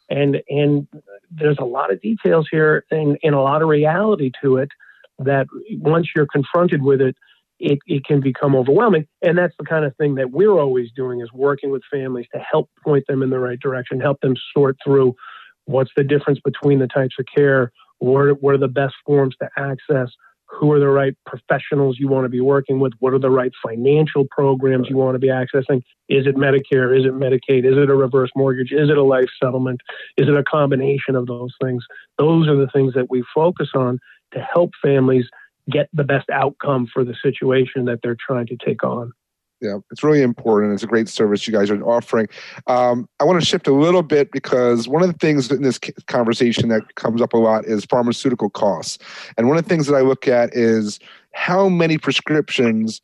And 0.09 0.43
and 0.49 0.89
there's 1.31 1.59
a 1.61 1.65
lot 1.65 1.93
of 1.93 2.01
details 2.01 2.49
here 2.51 2.85
and, 2.91 3.19
and 3.23 3.35
a 3.35 3.41
lot 3.41 3.63
of 3.63 3.69
reality 3.69 4.33
to 4.43 4.57
it 4.57 4.71
that 5.19 5.47
once 5.73 6.09
you're 6.17 6.27
confronted 6.27 6.83
with 6.83 7.01
it, 7.01 7.17
it, 7.59 7.79
it 7.87 8.05
can 8.05 8.21
become 8.21 8.57
overwhelming. 8.57 9.07
And 9.23 9.37
that's 9.37 9.55
the 9.59 9.67
kind 9.67 9.85
of 9.85 9.95
thing 9.97 10.15
that 10.15 10.31
we're 10.31 10.59
always 10.59 10.91
doing 10.97 11.21
is 11.21 11.31
working 11.33 11.71
with 11.71 11.83
families 11.93 12.27
to 12.35 12.41
help 12.41 12.71
point 12.83 13.05
them 13.07 13.23
in 13.23 13.31
the 13.31 13.39
right 13.39 13.61
direction, 13.61 14.01
help 14.01 14.21
them 14.23 14.35
sort 14.55 14.79
through 14.83 15.15
what's 15.67 15.91
the 15.97 16.03
difference 16.03 16.41
between 16.43 16.79
the 16.79 16.87
types 16.87 17.17
of 17.19 17.27
care, 17.35 17.71
what, 17.99 18.43
what 18.43 18.55
are 18.55 18.59
the 18.59 18.67
best 18.67 18.95
forms 19.05 19.37
to 19.41 19.49
access, 19.59 20.09
who 20.61 20.71
are 20.73 20.79
the 20.79 20.89
right 20.89 21.17
professionals 21.25 21.99
you 21.99 22.07
want 22.07 22.27
to 22.27 22.29
be 22.29 22.43
working 22.43 22.81
with, 22.81 22.93
what 22.99 23.15
are 23.15 23.19
the 23.19 23.31
right 23.31 23.53
financial 23.67 24.27
programs 24.31 24.91
you 24.91 24.97
want 24.97 25.15
to 25.15 25.19
be 25.19 25.29
accessing. 25.29 25.83
Is 26.11 26.27
it 26.27 26.37
Medicare? 26.37 26.97
Is 26.97 27.07
it 27.07 27.15
Medicaid? 27.15 27.65
Is 27.65 27.79
it 27.79 27.89
a 27.89 27.95
reverse 27.95 28.29
mortgage? 28.37 28.71
Is 28.71 28.91
it 28.91 28.99
a 28.99 29.03
life 29.03 29.31
settlement? 29.43 29.81
Is 30.19 30.29
it 30.29 30.37
a 30.37 30.45
combination 30.45 31.17
of 31.17 31.27
those 31.27 31.55
things? 31.63 31.83
Those 32.19 32.47
are 32.47 32.57
the 32.57 32.69
things 32.75 32.93
that 32.93 33.09
we 33.09 33.25
focus 33.35 33.71
on 33.75 33.99
to 34.33 34.41
help 34.41 34.73
families 34.83 35.25
get 35.71 35.89
the 35.95 36.05
best 36.05 36.29
outcome 36.29 36.87
for 36.93 37.05
the 37.05 37.15
situation 37.23 37.87
that 37.87 38.01
they're 38.03 38.17
trying 38.27 38.47
to 38.49 38.57
take 38.63 38.85
on 38.85 39.13
yeah, 39.61 39.77
it's 39.91 40.03
really 40.03 40.23
important. 40.23 40.73
It's 40.73 40.83
a 40.83 40.87
great 40.87 41.09
service 41.09 41.47
you 41.47 41.53
guys 41.53 41.71
are 41.71 41.83
offering. 41.83 42.29
Um, 42.67 43.09
I 43.21 43.25
want 43.25 43.41
to 43.41 43.47
shift 43.47 43.67
a 43.67 43.75
little 43.75 44.03
bit 44.03 44.33
because 44.33 44.89
one 44.89 45.03
of 45.03 45.09
the 45.09 45.19
things 45.19 45.51
in 45.51 45.63
this 45.63 45.79
conversation 46.07 46.69
that 46.69 46.95
comes 46.95 47.21
up 47.21 47.33
a 47.35 47.37
lot 47.37 47.67
is 47.67 47.85
pharmaceutical 47.85 48.49
costs. 48.51 48.99
And 49.37 49.49
one 49.49 49.59
of 49.59 49.65
the 49.65 49.69
things 49.69 49.87
that 49.87 49.95
I 49.97 50.01
look 50.01 50.27
at 50.27 50.55
is 50.55 50.99
how 51.35 51.69
many 51.69 51.99
prescriptions 51.99 53.01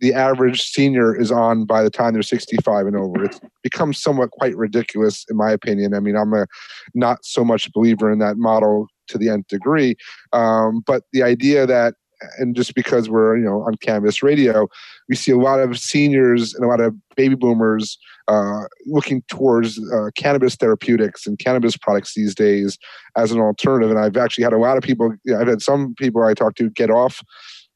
the 0.00 0.14
average 0.14 0.62
senior 0.62 1.14
is 1.14 1.32
on 1.32 1.64
by 1.64 1.82
the 1.82 1.90
time 1.90 2.12
they're 2.12 2.22
65 2.22 2.86
and 2.86 2.96
over. 2.96 3.24
It 3.24 3.40
becomes 3.62 3.98
somewhat 3.98 4.30
quite 4.30 4.56
ridiculous, 4.56 5.26
in 5.28 5.36
my 5.36 5.50
opinion. 5.50 5.92
I 5.92 6.00
mean, 6.00 6.16
I'm 6.16 6.32
a 6.34 6.46
not 6.94 7.24
so 7.24 7.44
much 7.44 7.72
believer 7.72 8.10
in 8.10 8.18
that 8.20 8.36
model 8.36 8.86
to 9.08 9.18
the 9.18 9.28
nth 9.28 9.48
degree. 9.48 9.96
Um, 10.32 10.82
but 10.86 11.02
the 11.12 11.22
idea 11.22 11.66
that 11.66 11.94
and 12.38 12.54
just 12.54 12.74
because 12.74 13.08
we're 13.08 13.36
you 13.36 13.44
know 13.44 13.62
on 13.62 13.74
Cannabis 13.76 14.22
Radio, 14.22 14.68
we 15.08 15.16
see 15.16 15.30
a 15.30 15.36
lot 15.36 15.60
of 15.60 15.78
seniors 15.78 16.54
and 16.54 16.64
a 16.64 16.68
lot 16.68 16.80
of 16.80 16.94
baby 17.16 17.34
boomers 17.34 17.98
uh, 18.28 18.64
looking 18.86 19.22
towards 19.28 19.78
uh, 19.92 20.10
cannabis 20.16 20.56
therapeutics 20.56 21.26
and 21.26 21.38
cannabis 21.38 21.76
products 21.76 22.14
these 22.14 22.34
days 22.34 22.78
as 23.16 23.32
an 23.32 23.40
alternative. 23.40 23.90
And 23.90 23.98
I've 23.98 24.16
actually 24.16 24.44
had 24.44 24.52
a 24.52 24.58
lot 24.58 24.76
of 24.76 24.82
people. 24.82 25.14
You 25.24 25.34
know, 25.34 25.40
I've 25.40 25.48
had 25.48 25.62
some 25.62 25.94
people 25.98 26.22
I 26.22 26.34
talk 26.34 26.54
to 26.56 26.70
get 26.70 26.90
off 26.90 27.22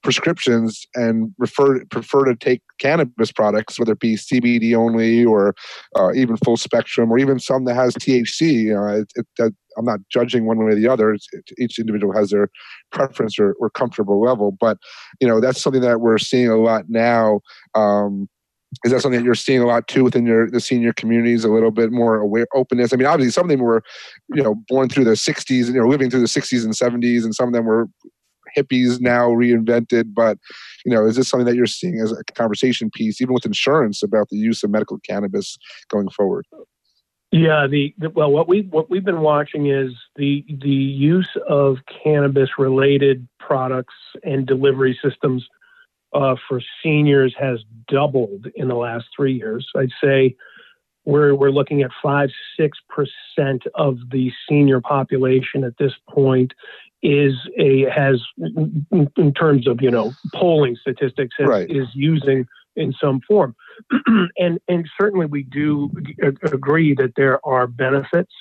prescriptions 0.03 0.87
and 0.95 1.33
refer 1.39 1.85
prefer 1.87 2.25
to 2.25 2.35
take 2.35 2.63
cannabis 2.79 3.33
products, 3.33 3.79
whether 3.79 3.93
it 3.93 4.01
be 4.01 4.17
CBD 4.17 4.75
only 4.75 5.25
or 5.25 5.55
uh, 5.97 6.13
even 6.15 6.37
full 6.39 6.57
spectrum, 6.57 7.11
or 7.11 7.19
even 7.19 7.39
some 7.39 7.65
that 7.65 7.75
has 7.75 7.95
THC. 7.95 8.53
You 8.53 8.75
know, 8.75 8.87
it, 8.87 9.13
it, 9.39 9.55
I'm 9.77 9.85
not 9.85 10.01
judging 10.11 10.47
one 10.47 10.59
way 10.59 10.73
or 10.73 10.75
the 10.75 10.89
other. 10.89 11.13
It's, 11.13 11.27
it, 11.33 11.45
each 11.59 11.79
individual 11.79 12.15
has 12.15 12.31
their 12.31 12.49
preference 12.91 13.39
or, 13.39 13.55
or, 13.59 13.71
comfortable 13.71 14.21
level, 14.21 14.53
but 14.53 14.79
you 15.21 15.29
know 15.29 15.41
that's 15.41 15.63
something 15.63 15.83
that 15.83 16.01
we're 16.01 16.19
seeing 16.19 16.49
a 16.49 16.57
lot 16.57 16.85
now. 16.89 17.41
Um, 17.75 18.29
is 18.85 18.93
that 18.93 19.03
something 19.03 19.21
that 19.21 19.25
you're 19.25 19.35
seeing 19.35 19.61
a 19.61 19.67
lot 19.67 19.87
too 19.87 20.03
within 20.05 20.27
your 20.27 20.51
the 20.51 20.61
senior 20.61 20.93
communities? 20.93 21.45
A 21.45 21.49
little 21.49 21.71
bit 21.71 21.93
more 21.93 22.17
aware 22.17 22.47
openness. 22.55 22.93
I 22.93 22.97
mean, 22.97 23.07
obviously, 23.07 23.31
some 23.31 23.45
of 23.45 23.51
them 23.51 23.61
were, 23.61 23.83
you 24.35 24.43
know, 24.43 24.55
born 24.69 24.89
through 24.89 25.05
the 25.05 25.13
'60s 25.13 25.67
and 25.67 25.75
you 25.75 25.81
know 25.81 25.89
living 25.89 26.11
through 26.11 26.21
the 26.21 26.27
'60s 26.27 26.65
and 26.65 26.75
'70s, 26.75 27.25
and 27.25 27.35
some 27.35 27.49
of 27.49 27.55
them 27.55 27.65
were 27.65 27.89
hippies 28.57 29.01
now 29.01 29.29
reinvented. 29.29 30.15
But 30.15 30.39
you 30.85 30.93
know, 30.93 31.07
is 31.07 31.17
this 31.17 31.29
something 31.29 31.47
that 31.47 31.57
you're 31.57 31.67
seeing 31.67 32.01
as 32.01 32.13
a 32.13 32.25
conversation 32.35 32.91
piece, 32.91 33.21
even 33.21 33.35
with 33.35 33.47
insurance, 33.47 34.03
about 34.03 34.29
the 34.31 34.37
use 34.37 34.63
of 34.63 34.71
medical 34.71 34.99
cannabis 35.01 35.59
going 35.89 36.09
forward? 36.11 36.47
Yeah, 37.33 37.67
the, 37.67 37.95
the, 37.97 38.11
well, 38.11 38.31
what 38.31 38.47
we 38.47 38.69
what 38.71 38.91
we've 38.91 39.05
been 39.05 39.23
watching 39.23 39.71
is 39.71 39.93
the 40.17 40.45
the 40.61 40.69
use 40.69 41.31
of 41.49 41.79
cannabis 42.05 42.51
related 42.59 43.27
products 43.41 43.95
and 44.23 44.47
delivery 44.47 44.99
systems 45.03 45.47
uh, 46.13 46.37
for 46.47 46.61
seniors 46.83 47.35
has 47.39 47.61
doubled 47.89 48.49
in 48.55 48.69
the 48.69 48.75
last 48.75 49.07
three 49.17 49.33
years. 49.33 49.67
I'd 49.75 49.89
say 50.03 50.37
we're 51.07 51.35
we're 51.35 51.51
looking 51.51 51.81
at 51.81 51.91
five 52.03 52.29
six 52.59 52.77
percent 52.91 53.63
of 53.75 53.97
the 54.11 54.31
senior 54.47 54.83
population 54.83 55.65
at 55.65 55.79
this 55.79 55.93
point 56.11 56.53
is 57.03 57.35
a 57.59 57.83
has 57.91 58.21
in 59.19 59.35
terms 59.35 59.67
of 59.67 59.81
you 59.83 59.91
know 59.91 60.13
polling 60.35 60.77
statistics 60.81 61.35
has, 61.39 61.49
Right. 61.49 61.71
is 61.71 61.89
using 61.95 62.47
in 62.77 62.93
some 63.01 63.21
form 63.27 63.55
and 64.39 64.59
and 64.69 64.89
certainly 65.01 65.27
we 65.27 65.43
do 65.43 65.91
agree 66.45 66.95
that 66.95 67.13
there 67.17 67.45
are 67.47 67.67
benefits 67.67 68.33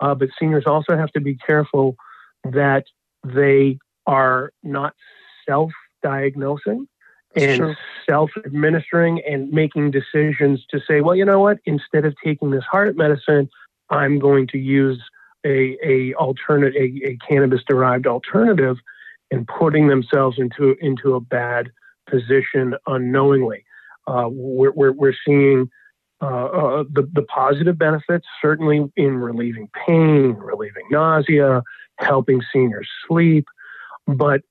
uh, 0.00 0.14
but 0.14 0.28
seniors 0.38 0.64
also 0.66 0.96
have 0.96 1.10
to 1.12 1.20
be 1.20 1.36
careful 1.36 1.96
that 2.44 2.84
they 3.24 3.78
are 4.06 4.52
not 4.62 4.94
self-diagnosing 5.48 6.86
and 7.36 7.56
Sure. 7.56 7.76
self-administering 8.08 9.22
and 9.28 9.50
making 9.52 9.92
decisions 9.92 10.64
to 10.70 10.80
say 10.86 11.00
well 11.00 11.14
you 11.14 11.24
know 11.24 11.40
what 11.40 11.58
instead 11.64 12.04
of 12.04 12.14
taking 12.24 12.50
this 12.50 12.64
heart 12.64 12.96
medicine 12.96 13.48
i'm 13.90 14.18
going 14.18 14.46
to 14.48 14.58
use 14.58 15.00
a 15.46 15.76
a 15.84 16.14
alternate 16.14 16.74
a, 16.74 17.08
a 17.10 17.18
cannabis 17.26 17.60
derived 17.68 18.06
alternative 18.06 18.76
and 19.30 19.46
putting 19.46 19.88
themselves 19.88 20.38
into 20.38 20.76
into 20.80 21.14
a 21.14 21.20
bad 21.20 21.70
position 22.08 22.74
unknowingly 22.86 23.64
uh, 24.06 24.28
we're, 24.30 24.72
we're, 24.72 24.92
we're 24.92 25.14
seeing 25.26 25.70
uh, 26.22 26.26
uh, 26.26 26.84
the, 26.92 27.08
the 27.12 27.22
positive 27.22 27.78
benefits 27.78 28.26
certainly 28.42 28.90
in 28.96 29.16
relieving 29.16 29.68
pain, 29.86 30.34
relieving 30.34 30.84
nausea, 30.90 31.62
helping 31.98 32.42
seniors 32.52 32.88
sleep. 33.06 33.46
But 34.06 34.42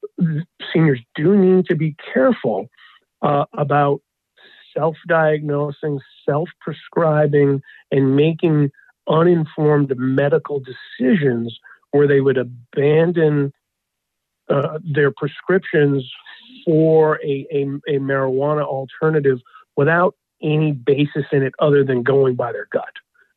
seniors 0.73 0.99
do 1.15 1.36
need 1.36 1.65
to 1.65 1.75
be 1.75 1.95
careful 2.13 2.67
uh, 3.21 3.45
about 3.54 4.02
self 4.75 4.95
diagnosing, 5.08 5.99
self 6.28 6.49
prescribing, 6.62 7.62
and 7.91 8.15
making 8.15 8.71
uninformed 9.10 9.93
medical 9.98 10.62
decisions 10.62 11.58
where 11.91 12.08
they 12.08 12.22
would 12.22 12.38
abandon 12.38 13.52
uh, 14.50 14.80
their 14.84 15.12
prescriptions 15.12 16.10
for 16.65 17.19
a, 17.24 17.45
a, 17.52 17.63
a 17.88 18.00
marijuana 18.00 18.63
alternative 18.63 19.39
without 19.76 20.15
any 20.41 20.72
basis 20.72 21.26
in 21.32 21.43
it 21.43 21.54
other 21.60 21.84
than 21.84 22.04
going 22.04 22.36
by 22.36 22.52
their 22.52 22.67
gut. 22.72 22.93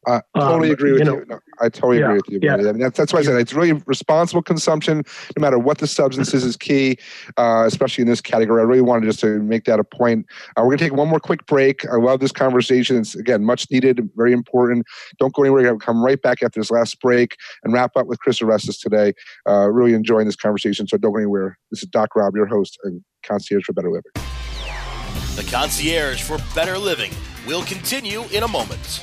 I 0.06 0.20
totally 0.36 0.68
Um, 0.68 0.72
agree 0.72 0.92
with 0.92 1.06
you 1.06 1.14
you. 1.20 1.24
No, 1.28 1.38
I 1.60 1.68
totally 1.68 1.98
Yeah, 2.00 2.06
agree 2.06 2.16
with 2.16 2.28
you. 2.30 2.38
yeah. 2.42 2.54
I 2.54 2.56
mean, 2.72 2.78
that's, 2.80 2.96
that's 2.98 3.12
why 3.12 3.20
I 3.20 3.22
said 3.22 3.36
it's 3.40 3.54
really 3.54 3.72
responsible 3.86 4.42
consumption, 4.42 5.04
no 5.36 5.40
matter 5.40 5.58
what 5.58 5.78
the 5.78 5.86
substance 5.86 6.34
is, 6.34 6.44
is 6.44 6.56
key, 6.56 6.98
uh, 7.36 7.64
especially 7.66 8.02
in 8.02 8.08
this 8.08 8.20
category. 8.20 8.60
I 8.60 8.64
really 8.64 8.80
wanted 8.82 9.06
just 9.06 9.20
to 9.20 9.38
make 9.40 9.64
that 9.64 9.78
a 9.78 9.84
point. 9.84 10.26
Uh, 10.56 10.62
we're 10.62 10.70
going 10.70 10.78
to 10.78 10.84
take 10.84 10.94
one 10.94 11.08
more 11.08 11.20
quick 11.20 11.46
break. 11.46 11.86
I 11.88 11.96
love 11.96 12.18
this 12.20 12.32
conversation. 12.32 12.96
It's, 12.96 13.14
again, 13.14 13.44
much 13.44 13.70
needed, 13.70 14.08
very 14.16 14.32
important. 14.32 14.86
Don't 15.18 15.32
go 15.34 15.42
anywhere. 15.42 15.62
We're 15.62 15.68
going 15.68 15.78
to 15.78 15.84
come 15.86 16.04
right 16.04 16.20
back 16.20 16.42
after 16.42 16.58
this 16.58 16.70
last 16.72 17.00
break 17.00 17.36
and 17.62 17.72
wrap 17.72 17.92
up 17.96 18.06
with 18.06 18.18
Chris 18.18 18.40
Orestis 18.40 18.80
today. 18.80 19.12
Uh, 19.48 19.68
really 19.68 19.94
enjoying 19.94 20.26
this 20.26 20.36
conversation, 20.36 20.88
so 20.88 20.96
don't 20.96 21.12
go 21.12 21.18
anywhere. 21.18 21.58
This 21.70 21.82
is 21.82 21.88
Doc 21.88 22.16
Rob, 22.16 22.34
your 22.34 22.46
host 22.46 22.76
and 22.82 23.02
concierge 23.22 23.64
for 23.64 23.72
Better 23.72 23.90
Living. 23.90 24.10
The 25.36 25.48
concierge 25.50 26.22
for 26.22 26.38
better 26.54 26.76
living 26.76 27.12
will 27.46 27.62
continue 27.62 28.24
in 28.32 28.42
a 28.42 28.48
moment. 28.48 29.02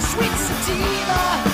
Sweet 0.00 0.36
sativa. 0.46 1.53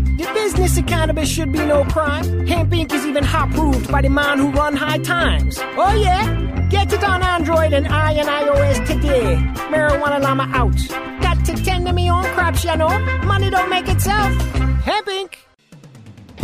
The 0.21 0.31
business 0.35 0.77
of 0.77 0.85
cannabis 0.85 1.27
should 1.27 1.51
be 1.51 1.65
no 1.65 1.83
crime. 1.83 2.45
Hemp 2.45 2.69
Inc. 2.69 2.93
is 2.93 3.07
even 3.07 3.23
hot 3.23 3.49
proved 3.49 3.91
by 3.91 4.03
the 4.03 4.09
man 4.09 4.37
who 4.37 4.51
run 4.51 4.75
high 4.75 4.99
times. 4.99 5.57
Oh 5.59 5.95
yeah? 5.95 6.67
Get 6.69 6.93
it 6.93 7.03
on 7.03 7.23
Android 7.23 7.73
and 7.73 7.87
I 7.87 8.11
and 8.11 8.27
iOS 8.27 8.85
today. 8.85 9.37
Marijuana 9.71 10.21
Llama 10.21 10.47
out. 10.53 10.77
Got 11.23 11.43
to 11.45 11.55
tend 11.63 11.87
to 11.87 11.93
me 11.93 12.11
own 12.11 12.23
crops, 12.35 12.63
you 12.63 12.77
know. 12.77 12.99
Money 13.25 13.49
don't 13.49 13.67
make 13.67 13.87
itself. 13.87 14.31
Hemp 14.83 15.07
Inc. 15.07 15.37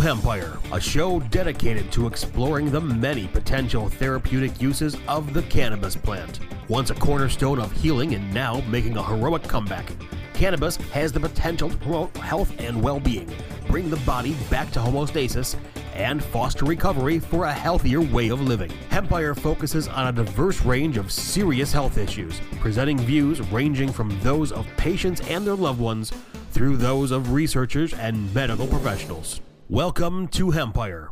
Empire, 0.04 0.58
a 0.72 0.80
show 0.80 1.20
dedicated 1.20 1.92
to 1.92 2.08
exploring 2.08 2.72
the 2.72 2.80
many 2.80 3.28
potential 3.28 3.88
therapeutic 3.88 4.60
uses 4.60 4.96
of 5.06 5.32
the 5.32 5.42
cannabis 5.42 5.94
plant. 5.94 6.40
Once 6.68 6.90
a 6.90 6.94
cornerstone 6.94 7.60
of 7.60 7.70
healing 7.70 8.16
and 8.16 8.34
now 8.34 8.60
making 8.68 8.96
a 8.96 9.02
heroic 9.02 9.44
comeback, 9.44 9.92
cannabis 10.38 10.76
has 10.92 11.10
the 11.10 11.18
potential 11.18 11.68
to 11.68 11.76
promote 11.78 12.16
health 12.18 12.52
and 12.60 12.80
well 12.80 13.00
being, 13.00 13.28
bring 13.66 13.90
the 13.90 13.96
body 13.98 14.36
back 14.48 14.70
to 14.70 14.78
homeostasis, 14.78 15.56
and 15.94 16.22
foster 16.22 16.64
recovery 16.64 17.18
for 17.18 17.46
a 17.46 17.52
healthier 17.52 18.00
way 18.00 18.28
of 18.28 18.40
living. 18.40 18.72
Empire 18.92 19.34
focuses 19.34 19.88
on 19.88 20.06
a 20.06 20.12
diverse 20.12 20.64
range 20.64 20.96
of 20.96 21.10
serious 21.10 21.72
health 21.72 21.98
issues, 21.98 22.40
presenting 22.60 22.96
views 22.98 23.40
ranging 23.50 23.92
from 23.92 24.16
those 24.20 24.52
of 24.52 24.64
patients 24.76 25.20
and 25.22 25.44
their 25.44 25.56
loved 25.56 25.80
ones 25.80 26.12
through 26.52 26.76
those 26.76 27.10
of 27.10 27.32
researchers 27.32 27.92
and 27.94 28.32
medical 28.32 28.68
professionals. 28.68 29.40
Welcome 29.68 30.28
to 30.28 30.52
Empire. 30.52 31.10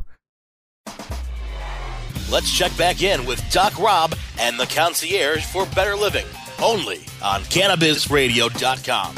Let's 2.31 2.51
check 2.51 2.75
back 2.77 3.03
in 3.03 3.25
with 3.25 3.43
Doc 3.51 3.77
Rob 3.77 4.15
and 4.39 4.57
the 4.57 4.67
concierge 4.67 5.45
for 5.45 5.65
better 5.67 5.97
living, 5.97 6.25
only 6.61 6.97
on 7.23 7.41
CannabisRadio.com. 7.43 9.15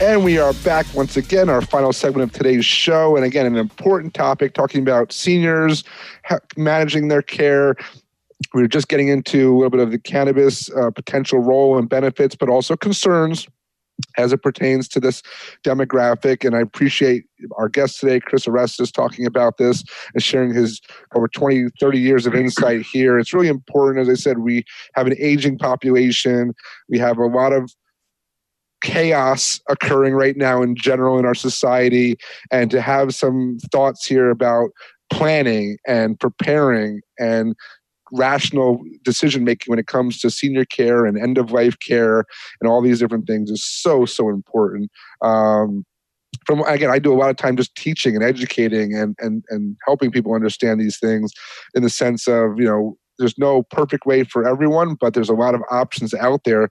And 0.00 0.24
we 0.24 0.38
are 0.38 0.54
back 0.64 0.86
once 0.94 1.18
again, 1.18 1.50
our 1.50 1.60
final 1.60 1.92
segment 1.92 2.30
of 2.30 2.36
today's 2.36 2.64
show. 2.64 3.16
And 3.16 3.24
again, 3.24 3.44
an 3.44 3.56
important 3.56 4.14
topic 4.14 4.54
talking 4.54 4.80
about 4.80 5.12
seniors 5.12 5.84
managing 6.56 7.08
their 7.08 7.20
care. 7.20 7.76
We 8.54 8.62
are 8.62 8.68
just 8.68 8.88
getting 8.88 9.08
into 9.08 9.52
a 9.52 9.54
little 9.54 9.70
bit 9.70 9.80
of 9.80 9.90
the 9.90 9.98
cannabis 9.98 10.70
uh, 10.70 10.90
potential 10.90 11.40
role 11.40 11.76
and 11.76 11.86
benefits, 11.86 12.34
but 12.34 12.48
also 12.48 12.76
concerns 12.76 13.46
as 14.18 14.32
it 14.32 14.42
pertains 14.42 14.88
to 14.88 15.00
this 15.00 15.22
demographic. 15.64 16.44
And 16.44 16.56
I 16.56 16.60
appreciate 16.60 17.24
our 17.56 17.68
guest 17.68 18.00
today, 18.00 18.20
Chris 18.20 18.46
Orestis, 18.46 18.92
talking 18.92 19.26
about 19.26 19.56
this 19.58 19.82
and 20.14 20.22
sharing 20.22 20.54
his 20.54 20.80
over 21.14 21.28
20, 21.28 21.68
30 21.80 21.98
years 21.98 22.26
of 22.26 22.34
insight 22.34 22.82
here. 22.82 23.18
It's 23.18 23.32
really 23.32 23.48
important. 23.48 24.00
As 24.00 24.08
I 24.08 24.20
said, 24.20 24.38
we 24.38 24.64
have 24.94 25.06
an 25.06 25.16
aging 25.18 25.58
population, 25.58 26.54
we 26.88 26.98
have 26.98 27.18
a 27.18 27.26
lot 27.26 27.52
of 27.52 27.72
chaos 28.82 29.60
occurring 29.68 30.14
right 30.14 30.36
now 30.36 30.62
in 30.62 30.74
general 30.74 31.18
in 31.18 31.26
our 31.26 31.34
society 31.34 32.16
and 32.50 32.70
to 32.70 32.80
have 32.80 33.14
some 33.14 33.58
thoughts 33.70 34.06
here 34.06 34.30
about 34.30 34.70
planning 35.12 35.76
and 35.86 36.18
preparing 36.18 37.00
and 37.18 37.54
rational 38.12 38.82
decision 39.04 39.44
making 39.44 39.70
when 39.70 39.78
it 39.78 39.86
comes 39.86 40.18
to 40.20 40.30
senior 40.30 40.64
care 40.64 41.06
and 41.06 41.18
end 41.18 41.38
of 41.38 41.52
life 41.52 41.78
care 41.78 42.24
and 42.60 42.70
all 42.70 42.82
these 42.82 42.98
different 42.98 43.26
things 43.26 43.50
is 43.50 43.64
so 43.64 44.04
so 44.04 44.28
important 44.28 44.90
um, 45.22 45.84
from 46.46 46.60
again 46.62 46.90
i 46.90 46.98
do 46.98 47.12
a 47.12 47.16
lot 47.16 47.30
of 47.30 47.36
time 47.36 47.56
just 47.56 47.74
teaching 47.76 48.14
and 48.14 48.24
educating 48.24 48.94
and 48.94 49.14
and 49.20 49.44
and 49.50 49.76
helping 49.86 50.10
people 50.10 50.34
understand 50.34 50.80
these 50.80 50.98
things 50.98 51.32
in 51.74 51.82
the 51.82 51.90
sense 51.90 52.26
of 52.26 52.58
you 52.58 52.64
know 52.64 52.96
there's 53.20 53.38
no 53.38 53.62
perfect 53.64 54.06
way 54.06 54.24
for 54.24 54.48
everyone, 54.48 54.94
but 54.94 55.14
there's 55.14 55.28
a 55.28 55.34
lot 55.34 55.54
of 55.54 55.60
options 55.70 56.12
out 56.14 56.42
there. 56.44 56.70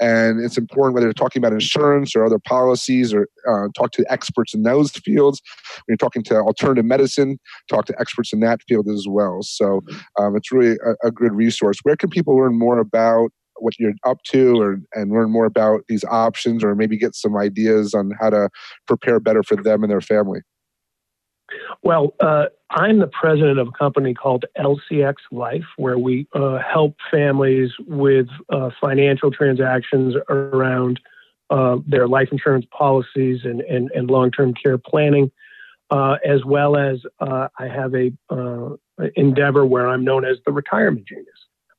And 0.00 0.42
it's 0.42 0.56
important 0.56 0.94
whether 0.94 1.06
you're 1.06 1.12
talking 1.12 1.40
about 1.40 1.52
insurance 1.52 2.16
or 2.16 2.24
other 2.24 2.38
policies 2.38 3.12
or 3.12 3.28
uh, 3.48 3.68
talk 3.76 3.92
to 3.92 4.04
experts 4.10 4.54
in 4.54 4.62
those 4.62 4.90
fields. 4.92 5.42
When 5.86 5.92
you're 5.92 5.96
talking 5.96 6.22
to 6.24 6.36
alternative 6.36 6.84
medicine, 6.84 7.38
talk 7.68 7.84
to 7.86 7.94
experts 8.00 8.32
in 8.32 8.40
that 8.40 8.60
field 8.66 8.88
as 8.88 9.06
well. 9.08 9.40
So 9.42 9.82
um, 10.18 10.36
it's 10.36 10.50
really 10.50 10.76
a, 10.84 11.08
a 11.08 11.10
good 11.10 11.32
resource. 11.32 11.78
Where 11.82 11.96
can 11.96 12.10
people 12.10 12.36
learn 12.36 12.58
more 12.58 12.78
about 12.78 13.30
what 13.56 13.78
you're 13.78 13.92
up 14.06 14.22
to 14.24 14.60
or 14.60 14.80
and 14.94 15.12
learn 15.12 15.30
more 15.30 15.44
about 15.44 15.82
these 15.88 16.04
options 16.04 16.64
or 16.64 16.74
maybe 16.74 16.96
get 16.96 17.14
some 17.14 17.36
ideas 17.36 17.92
on 17.92 18.12
how 18.18 18.30
to 18.30 18.48
prepare 18.86 19.20
better 19.20 19.42
for 19.42 19.56
them 19.56 19.82
and 19.82 19.90
their 19.90 20.00
family 20.00 20.40
well, 21.82 22.14
uh, 22.20 22.46
I'm 22.70 22.98
the 22.98 23.08
president 23.08 23.58
of 23.58 23.68
a 23.68 23.72
company 23.72 24.14
called 24.14 24.44
LCX 24.58 25.14
Life, 25.32 25.64
where 25.76 25.98
we 25.98 26.26
uh, 26.34 26.58
help 26.58 26.96
families 27.10 27.72
with 27.86 28.28
uh, 28.50 28.70
financial 28.80 29.30
transactions 29.30 30.14
around 30.28 31.00
uh, 31.50 31.78
their 31.86 32.06
life 32.06 32.28
insurance 32.30 32.66
policies 32.70 33.40
and, 33.44 33.60
and, 33.62 33.90
and 33.92 34.10
long 34.10 34.30
term 34.30 34.54
care 34.54 34.78
planning, 34.78 35.32
uh, 35.90 36.16
as 36.24 36.44
well 36.44 36.76
as 36.76 37.00
uh, 37.20 37.48
I 37.58 37.66
have 37.66 37.94
a 37.94 38.12
endeavor 39.16 39.64
where 39.64 39.88
I'm 39.88 40.04
known 40.04 40.24
as 40.24 40.36
the 40.44 40.52
retirement 40.52 41.08
genius, 41.08 41.26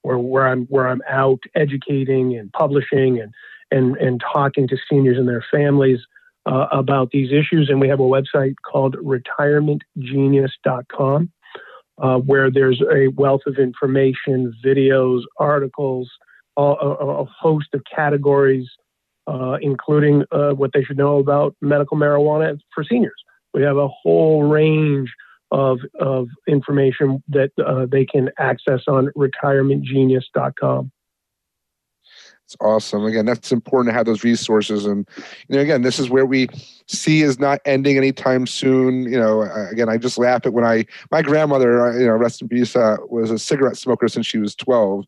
where, 0.02 0.18
where 0.18 0.48
I'm 0.48 0.66
where 0.66 0.88
I'm 0.90 1.02
out 1.08 1.40
educating 1.56 2.36
and 2.36 2.52
publishing 2.52 3.20
and 3.20 3.34
and 3.70 3.96
and 3.98 4.22
talking 4.22 4.68
to 4.68 4.78
seniors 4.90 5.18
and 5.18 5.28
their 5.28 5.46
families 5.52 6.00
uh, 6.46 6.68
about 6.72 7.10
these 7.12 7.32
issues. 7.32 7.70
And 7.70 7.80
we 7.80 7.88
have 7.88 8.00
a 8.00 8.04
website 8.04 8.56
called 8.66 8.96
retirementgenius.com, 8.96 11.32
uh, 11.98 12.18
where 12.18 12.52
there's 12.52 12.82
a 12.94 13.08
wealth 13.10 13.42
of 13.46 13.58
information, 13.58 14.54
videos, 14.64 15.24
articles, 15.38 16.10
a, 16.58 16.62
a 16.62 17.26
host 17.26 17.68
of 17.74 17.82
categories, 17.94 18.70
uh, 19.28 19.58
including 19.62 20.24
uh, 20.32 20.52
what 20.52 20.72
they 20.74 20.84
should 20.84 20.98
know 20.98 21.20
about 21.20 21.56
medical 21.62 21.98
marijuana 21.98 22.58
for 22.74 22.84
seniors. 22.84 23.14
We 23.54 23.62
have 23.64 23.78
a 23.78 23.88
whole 23.88 24.44
range 24.44 25.14
of, 25.52 25.80
of 26.00 26.28
information 26.48 27.22
that 27.28 27.52
uh, 27.66 27.86
they 27.86 28.06
can 28.06 28.30
access 28.40 28.82
on 28.88 29.10
retirementgenius.com. 29.18 30.92
It's 32.52 32.58
awesome. 32.60 33.06
Again, 33.06 33.26
that's 33.26 33.54
important 33.54 33.94
to 33.94 33.98
have 33.98 34.06
those 34.06 34.26
resources. 34.26 34.86
And, 34.86 35.08
you 35.48 35.56
know, 35.56 35.62
again, 35.62 35.84
this 35.84 36.00
is 36.00 36.10
where 36.10 36.26
we 36.26 36.50
see 36.86 37.22
is 37.22 37.40
not 37.40 37.62
ending 37.64 37.96
anytime 37.96 38.46
soon. 38.46 39.04
You 39.04 39.18
know, 39.18 39.44
again, 39.72 39.88
I 39.88 39.96
just 39.96 40.18
laugh 40.18 40.46
at 40.46 40.52
when 40.52 40.66
I, 40.66 40.86
my 41.12 41.22
grandmother, 41.22 41.82
uh, 41.82 41.98
you 41.98 42.06
know, 42.06 42.12
rest 42.12 42.42
in 42.42 42.50
peace, 42.50 42.76
uh, 42.76 42.98
was 43.08 43.32
a 43.32 43.40
cigarette 43.40 43.78
smoker 43.78 44.10
since 44.10 44.26
she 44.26 44.38
was 44.38 44.54
12. 44.56 45.06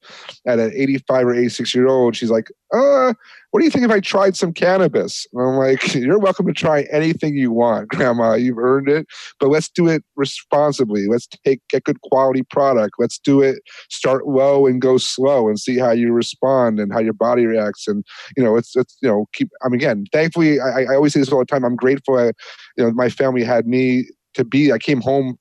At 0.47 0.59
an 0.59 0.71
85 0.73 1.27
or 1.27 1.33
86 1.33 1.75
year 1.75 1.87
old, 1.87 2.15
she's 2.15 2.31
like, 2.31 2.49
uh, 2.73 3.13
what 3.51 3.59
do 3.59 3.65
you 3.65 3.71
think 3.71 3.85
if 3.85 3.91
I 3.91 3.99
tried 3.99 4.35
some 4.35 4.53
cannabis? 4.53 5.27
And 5.33 5.43
I'm 5.43 5.55
like, 5.57 5.93
you're 5.95 6.17
welcome 6.17 6.47
to 6.47 6.53
try 6.53 6.87
anything 6.91 7.35
you 7.35 7.51
want, 7.51 7.89
grandma. 7.89 8.33
You've 8.35 8.57
earned 8.57 8.89
it, 8.89 9.05
but 9.39 9.49
let's 9.49 9.69
do 9.69 9.87
it 9.87 10.03
responsibly. 10.15 11.07
Let's 11.07 11.27
take 11.45 11.61
get 11.69 11.83
good 11.83 12.01
quality 12.01 12.43
product. 12.43 12.95
Let's 12.97 13.19
do 13.19 13.41
it, 13.41 13.59
start 13.89 14.27
low 14.27 14.65
and 14.65 14.81
go 14.81 14.97
slow 14.97 15.49
and 15.49 15.59
see 15.59 15.77
how 15.77 15.91
you 15.91 16.13
respond 16.13 16.79
and 16.79 16.91
how 16.93 16.99
your 16.99 17.13
body 17.13 17.32
reacts. 17.41 17.87
And, 17.87 18.05
you 18.37 18.43
know, 18.43 18.55
it's, 18.55 18.75
it's, 18.75 18.97
you 19.01 19.09
know, 19.09 19.25
keep, 19.33 19.49
I 19.63 19.69
mean, 19.69 19.81
again, 19.81 20.05
thankfully, 20.13 20.59
I, 20.59 20.83
I 20.83 20.95
always 20.95 21.13
say 21.13 21.19
this 21.19 21.31
all 21.31 21.39
the 21.39 21.45
time. 21.45 21.65
I'm 21.65 21.75
grateful. 21.75 22.17
I, 22.17 22.27
you 22.77 22.83
know, 22.85 22.91
my 22.91 23.09
family 23.09 23.43
had 23.43 23.67
me 23.67 24.05
to 24.35 24.45
be, 24.45 24.71
I 24.71 24.77
came 24.77 25.01
home 25.01 25.37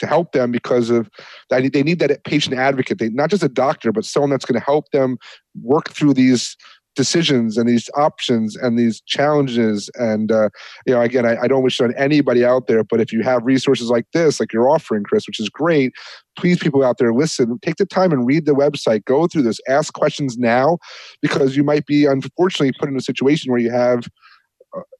to 0.00 0.06
help 0.06 0.32
them 0.32 0.50
because 0.50 0.90
of 0.90 1.08
they 1.50 1.82
need 1.82 2.00
that 2.00 2.24
patient 2.24 2.56
advocate 2.56 2.98
they 2.98 3.10
not 3.10 3.30
just 3.30 3.44
a 3.44 3.48
doctor 3.48 3.92
but 3.92 4.04
someone 4.04 4.28
that's 4.28 4.44
going 4.44 4.58
to 4.58 4.64
help 4.64 4.90
them 4.90 5.16
work 5.62 5.88
through 5.90 6.12
these 6.12 6.56
decisions 6.94 7.56
and 7.56 7.68
these 7.68 7.90
options 7.94 8.56
and 8.56 8.78
these 8.78 9.00
challenges. 9.02 9.90
And 9.94 10.30
uh, 10.30 10.50
you 10.86 10.94
know 10.94 11.00
again 11.00 11.26
I, 11.26 11.42
I, 11.42 11.48
don't 11.48 11.62
wish 11.62 11.80
on 11.80 11.94
anybody 11.96 12.44
out 12.44 12.66
there 12.66 12.84
but 12.84 13.00
if 13.00 13.12
you 13.12 13.22
have 13.22 13.44
resources 13.44 13.90
like 13.90 14.06
this 14.12 14.40
like 14.40 14.52
you're 14.52 14.68
offering 14.68 15.04
chris 15.04 15.26
which 15.26 15.40
is 15.40 15.48
great 15.48 15.92
please 16.36 16.58
people 16.58 16.84
out 16.84 16.98
there 16.98 17.12
listen 17.12 17.58
take 17.62 17.76
the 17.76 17.86
time 17.86 18.12
and 18.12 18.26
read 18.26 18.46
the 18.46 18.54
website. 18.54 19.04
Go 19.04 19.26
through 19.26 19.42
this. 19.42 19.60
Ask 19.68 19.92
questions 19.94 20.36
now 20.38 20.78
because 21.20 21.56
you 21.56 21.64
might 21.64 21.86
be 21.86 22.06
unfortunately 22.06 22.72
put 22.78 22.88
in 22.88 22.96
a 22.96 23.00
situation 23.00 23.50
where 23.50 23.60
you 23.60 23.70
have 23.70 24.08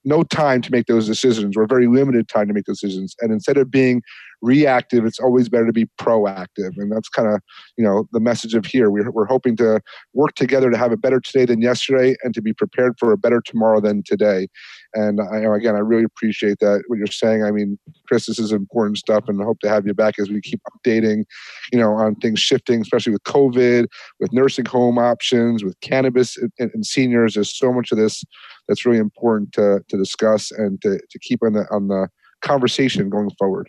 no 0.04 0.22
time 0.22 0.60
to 0.62 0.70
make 0.70 0.86
those 0.86 1.06
decisions 1.06 1.56
or 1.56 1.66
very 1.66 1.86
limited 1.86 2.28
time 2.28 2.48
to 2.48 2.54
make 2.54 2.64
decisions. 2.64 3.14
And 3.20 3.32
instead 3.32 3.56
of 3.56 3.70
being 3.70 4.02
reactive 4.42 5.06
it's 5.06 5.18
always 5.18 5.48
better 5.48 5.66
to 5.66 5.72
be 5.72 5.86
proactive. 5.98 6.72
And 6.76 6.92
that's 6.92 7.08
kind 7.08 7.28
of 7.28 7.40
you 7.78 7.84
know 7.84 8.06
the 8.12 8.20
message 8.20 8.54
of 8.54 8.66
here. 8.66 8.90
We're, 8.90 9.10
we're 9.10 9.24
hoping 9.24 9.56
to 9.56 9.80
work 10.12 10.34
together 10.34 10.70
to 10.70 10.76
have 10.76 10.92
a 10.92 10.96
better 10.98 11.18
today 11.18 11.46
than 11.46 11.62
yesterday 11.62 12.14
and 12.22 12.34
to 12.34 12.42
be 12.42 12.52
prepared 12.52 12.94
for 12.98 13.10
a 13.12 13.16
better 13.16 13.40
tomorrow 13.40 13.80
than 13.80 14.02
today. 14.04 14.48
And 14.92 15.20
I, 15.20 15.38
again 15.38 15.74
i 15.74 15.78
really 15.78 16.04
appreciate 16.04 16.58
that 16.60 16.84
what 16.88 16.98
you're 16.98 17.06
saying. 17.06 17.42
I 17.42 17.50
mean 17.50 17.78
chris 18.06 18.26
this 18.26 18.38
is 18.38 18.52
important 18.52 18.98
stuff 18.98 19.24
and 19.28 19.40
i 19.40 19.44
hope 19.44 19.60
to 19.60 19.68
have 19.68 19.86
you 19.86 19.94
back 19.94 20.18
as 20.18 20.28
we 20.28 20.40
keep 20.40 20.60
updating 20.72 21.24
you 21.72 21.78
know 21.78 21.94
on 21.94 22.14
things 22.16 22.38
shifting 22.38 22.82
especially 22.82 23.12
with 23.12 23.22
covid 23.22 23.86
with 24.20 24.32
nursing 24.32 24.66
home 24.66 24.98
options 24.98 25.64
with 25.64 25.78
cannabis 25.80 26.36
and, 26.36 26.70
and 26.74 26.84
seniors. 26.86 27.34
There's 27.34 27.56
so 27.56 27.72
much 27.72 27.92
of 27.92 27.98
this 27.98 28.24
that's 28.68 28.86
really 28.86 28.98
important 28.98 29.52
to, 29.52 29.84
to 29.88 29.96
discuss 29.96 30.50
and 30.50 30.80
to, 30.82 30.98
to 31.10 31.18
keep 31.18 31.42
on 31.42 31.52
the 31.52 31.66
on 31.70 31.88
the 31.88 32.08
conversation 32.40 33.08
going 33.08 33.30
forward. 33.38 33.68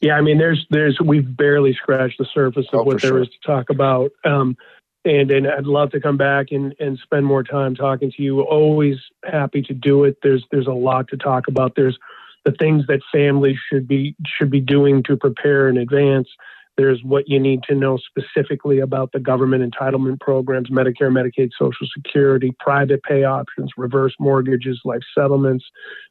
Yeah, 0.00 0.14
I 0.14 0.20
mean, 0.20 0.38
there's 0.38 0.66
there's 0.70 0.98
we've 1.00 1.36
barely 1.36 1.74
scratched 1.74 2.18
the 2.18 2.26
surface 2.32 2.66
of 2.72 2.80
oh, 2.80 2.82
what 2.84 3.02
there 3.02 3.10
sure. 3.10 3.22
is 3.22 3.28
to 3.28 3.46
talk 3.46 3.70
about. 3.70 4.10
Um, 4.24 4.56
and 5.04 5.30
and 5.30 5.46
I'd 5.46 5.66
love 5.66 5.90
to 5.90 6.00
come 6.00 6.16
back 6.16 6.46
and, 6.50 6.74
and 6.78 6.98
spend 6.98 7.26
more 7.26 7.42
time 7.42 7.74
talking 7.74 8.10
to 8.12 8.22
you. 8.22 8.40
Always 8.42 8.96
happy 9.24 9.62
to 9.62 9.74
do 9.74 10.04
it. 10.04 10.18
There's 10.22 10.44
there's 10.50 10.66
a 10.66 10.72
lot 10.72 11.08
to 11.08 11.16
talk 11.16 11.48
about. 11.48 11.74
There's 11.76 11.98
the 12.44 12.52
things 12.52 12.86
that 12.88 13.00
families 13.12 13.56
should 13.70 13.88
be 13.88 14.16
should 14.26 14.50
be 14.50 14.60
doing 14.60 15.02
to 15.04 15.16
prepare 15.16 15.68
in 15.68 15.76
advance. 15.76 16.28
There's 16.76 17.02
what 17.04 17.28
you 17.28 17.38
need 17.38 17.62
to 17.68 17.74
know 17.74 17.98
specifically 17.98 18.80
about 18.80 19.12
the 19.12 19.20
government 19.20 19.70
entitlement 19.70 20.20
programs, 20.20 20.70
Medicare, 20.70 21.10
Medicaid, 21.10 21.50
Social 21.58 21.86
Security, 21.96 22.52
private 22.58 23.02
pay 23.02 23.24
options, 23.24 23.70
reverse 23.76 24.14
mortgages, 24.18 24.80
life 24.84 25.02
settlements, 25.16 25.64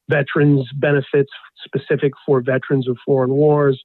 veterans 0.09 0.67
benefits 0.75 1.31
specific 1.63 2.13
for 2.25 2.41
veterans 2.41 2.87
of 2.87 2.97
foreign 3.05 3.31
wars. 3.31 3.83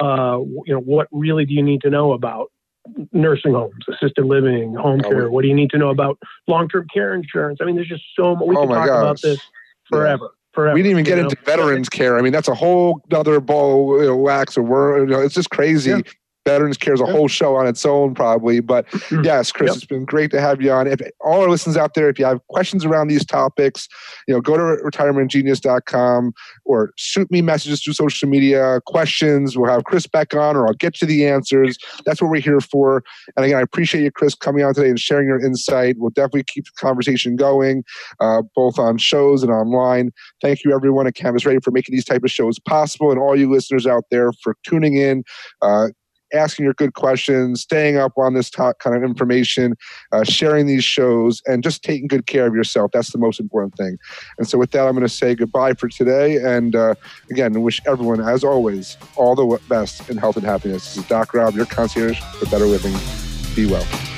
Uh, 0.00 0.38
you 0.66 0.74
know, 0.74 0.80
what 0.80 1.08
really 1.12 1.44
do 1.44 1.54
you 1.54 1.62
need 1.62 1.80
to 1.82 1.90
know 1.90 2.12
about 2.12 2.50
nursing 3.12 3.52
homes, 3.52 3.84
assisted 3.88 4.24
living, 4.24 4.74
home 4.74 5.00
oh, 5.04 5.08
care? 5.08 5.30
What 5.30 5.42
do 5.42 5.48
you 5.48 5.54
need 5.54 5.70
to 5.70 5.78
know 5.78 5.90
about 5.90 6.18
long-term 6.46 6.86
care 6.92 7.14
insurance? 7.14 7.58
I 7.60 7.64
mean, 7.64 7.76
there's 7.76 7.88
just 7.88 8.04
so 8.16 8.34
much. 8.34 8.46
We 8.48 8.56
oh 8.56 8.66
can 8.66 8.70
talk 8.70 8.86
gosh. 8.86 9.02
about 9.02 9.20
this 9.22 9.40
forever. 9.88 10.30
Yeah. 10.32 10.38
Forever, 10.52 10.74
we 10.74 10.82
didn't 10.82 10.92
even 10.92 11.04
get 11.04 11.18
know? 11.18 11.24
into 11.24 11.36
veterans 11.44 11.88
care. 11.88 12.18
I 12.18 12.22
mean, 12.22 12.32
that's 12.32 12.48
a 12.48 12.54
whole 12.54 13.00
other 13.12 13.40
ball 13.40 14.00
you 14.00 14.08
know, 14.08 14.16
wax 14.16 14.56
or 14.56 14.62
word. 14.62 15.08
You 15.08 15.16
know, 15.16 15.22
it's 15.22 15.34
just 15.34 15.50
crazy. 15.50 15.90
Yeah. 15.90 16.00
Veterans 16.48 16.78
Care 16.78 16.94
is 16.94 17.00
a 17.02 17.06
whole 17.06 17.28
show 17.28 17.56
on 17.56 17.66
its 17.66 17.84
own, 17.84 18.14
probably. 18.14 18.60
But 18.60 18.86
mm-hmm. 18.90 19.22
yes, 19.22 19.52
Chris, 19.52 19.68
yep. 19.68 19.76
it's 19.76 19.84
been 19.84 20.06
great 20.06 20.30
to 20.30 20.40
have 20.40 20.62
you 20.62 20.72
on. 20.72 20.86
If 20.86 21.00
all 21.20 21.42
our 21.42 21.50
listeners 21.50 21.76
out 21.76 21.92
there, 21.92 22.08
if 22.08 22.18
you 22.18 22.24
have 22.24 22.40
questions 22.48 22.86
around 22.86 23.08
these 23.08 23.24
topics, 23.24 23.86
you 24.26 24.32
know, 24.32 24.40
go 24.40 24.56
to 24.56 24.82
retirementgenius.com 24.82 26.32
or 26.64 26.92
shoot 26.96 27.30
me 27.30 27.42
messages 27.42 27.82
through 27.82 27.92
social 27.92 28.28
media, 28.28 28.80
questions. 28.86 29.58
We'll 29.58 29.70
have 29.70 29.84
Chris 29.84 30.06
back 30.06 30.34
on, 30.34 30.56
or 30.56 30.66
I'll 30.66 30.72
get 30.72 31.02
you 31.02 31.06
the 31.06 31.26
answers. 31.26 31.76
That's 32.06 32.22
what 32.22 32.30
we're 32.30 32.40
here 32.40 32.60
for. 32.60 33.04
And 33.36 33.44
again, 33.44 33.58
I 33.58 33.62
appreciate 33.62 34.02
you, 34.02 34.10
Chris, 34.10 34.34
coming 34.34 34.64
on 34.64 34.72
today 34.72 34.88
and 34.88 34.98
sharing 34.98 35.28
your 35.28 35.44
insight. 35.44 35.96
We'll 35.98 36.10
definitely 36.10 36.44
keep 36.44 36.64
the 36.64 36.72
conversation 36.78 37.36
going, 37.36 37.84
uh, 38.20 38.40
both 38.56 38.78
on 38.78 38.96
shows 38.96 39.42
and 39.42 39.52
online. 39.52 40.12
Thank 40.40 40.64
you, 40.64 40.74
everyone 40.74 41.06
at 41.06 41.14
Cannabis 41.14 41.44
Radio, 41.44 41.60
for 41.60 41.72
making 41.72 41.94
these 41.94 42.06
type 42.06 42.24
of 42.24 42.30
shows 42.30 42.58
possible, 42.58 43.10
and 43.10 43.20
all 43.20 43.36
you 43.36 43.50
listeners 43.50 43.86
out 43.86 44.04
there 44.10 44.32
for 44.42 44.56
tuning 44.64 44.94
in. 44.94 45.24
Uh, 45.60 45.88
asking 46.32 46.64
your 46.64 46.74
good 46.74 46.94
questions, 46.94 47.62
staying 47.62 47.96
up 47.96 48.12
on 48.16 48.34
this 48.34 48.50
top 48.50 48.78
kind 48.78 48.96
of 48.96 49.02
information, 49.02 49.76
uh, 50.12 50.24
sharing 50.24 50.66
these 50.66 50.84
shows, 50.84 51.42
and 51.46 51.62
just 51.62 51.82
taking 51.82 52.08
good 52.08 52.26
care 52.26 52.46
of 52.46 52.54
yourself. 52.54 52.90
That's 52.92 53.12
the 53.12 53.18
most 53.18 53.40
important 53.40 53.76
thing. 53.76 53.98
And 54.38 54.48
so, 54.48 54.58
with 54.58 54.70
that, 54.72 54.86
I'm 54.86 54.94
going 54.94 55.06
to 55.06 55.08
say 55.08 55.34
goodbye 55.34 55.74
for 55.74 55.88
today. 55.88 56.36
And 56.36 56.74
uh, 56.74 56.94
again, 57.30 57.60
wish 57.62 57.80
everyone, 57.86 58.20
as 58.20 58.44
always, 58.44 58.96
all 59.16 59.34
the 59.34 59.60
best 59.68 60.08
in 60.08 60.16
health 60.16 60.36
and 60.36 60.44
happiness. 60.44 60.94
This 60.94 61.04
is 61.04 61.08
Doc 61.08 61.34
Rob, 61.34 61.54
your 61.54 61.66
concierge 61.66 62.20
for 62.20 62.46
better 62.46 62.66
living. 62.66 62.94
Be 63.54 63.66
well. 63.66 64.17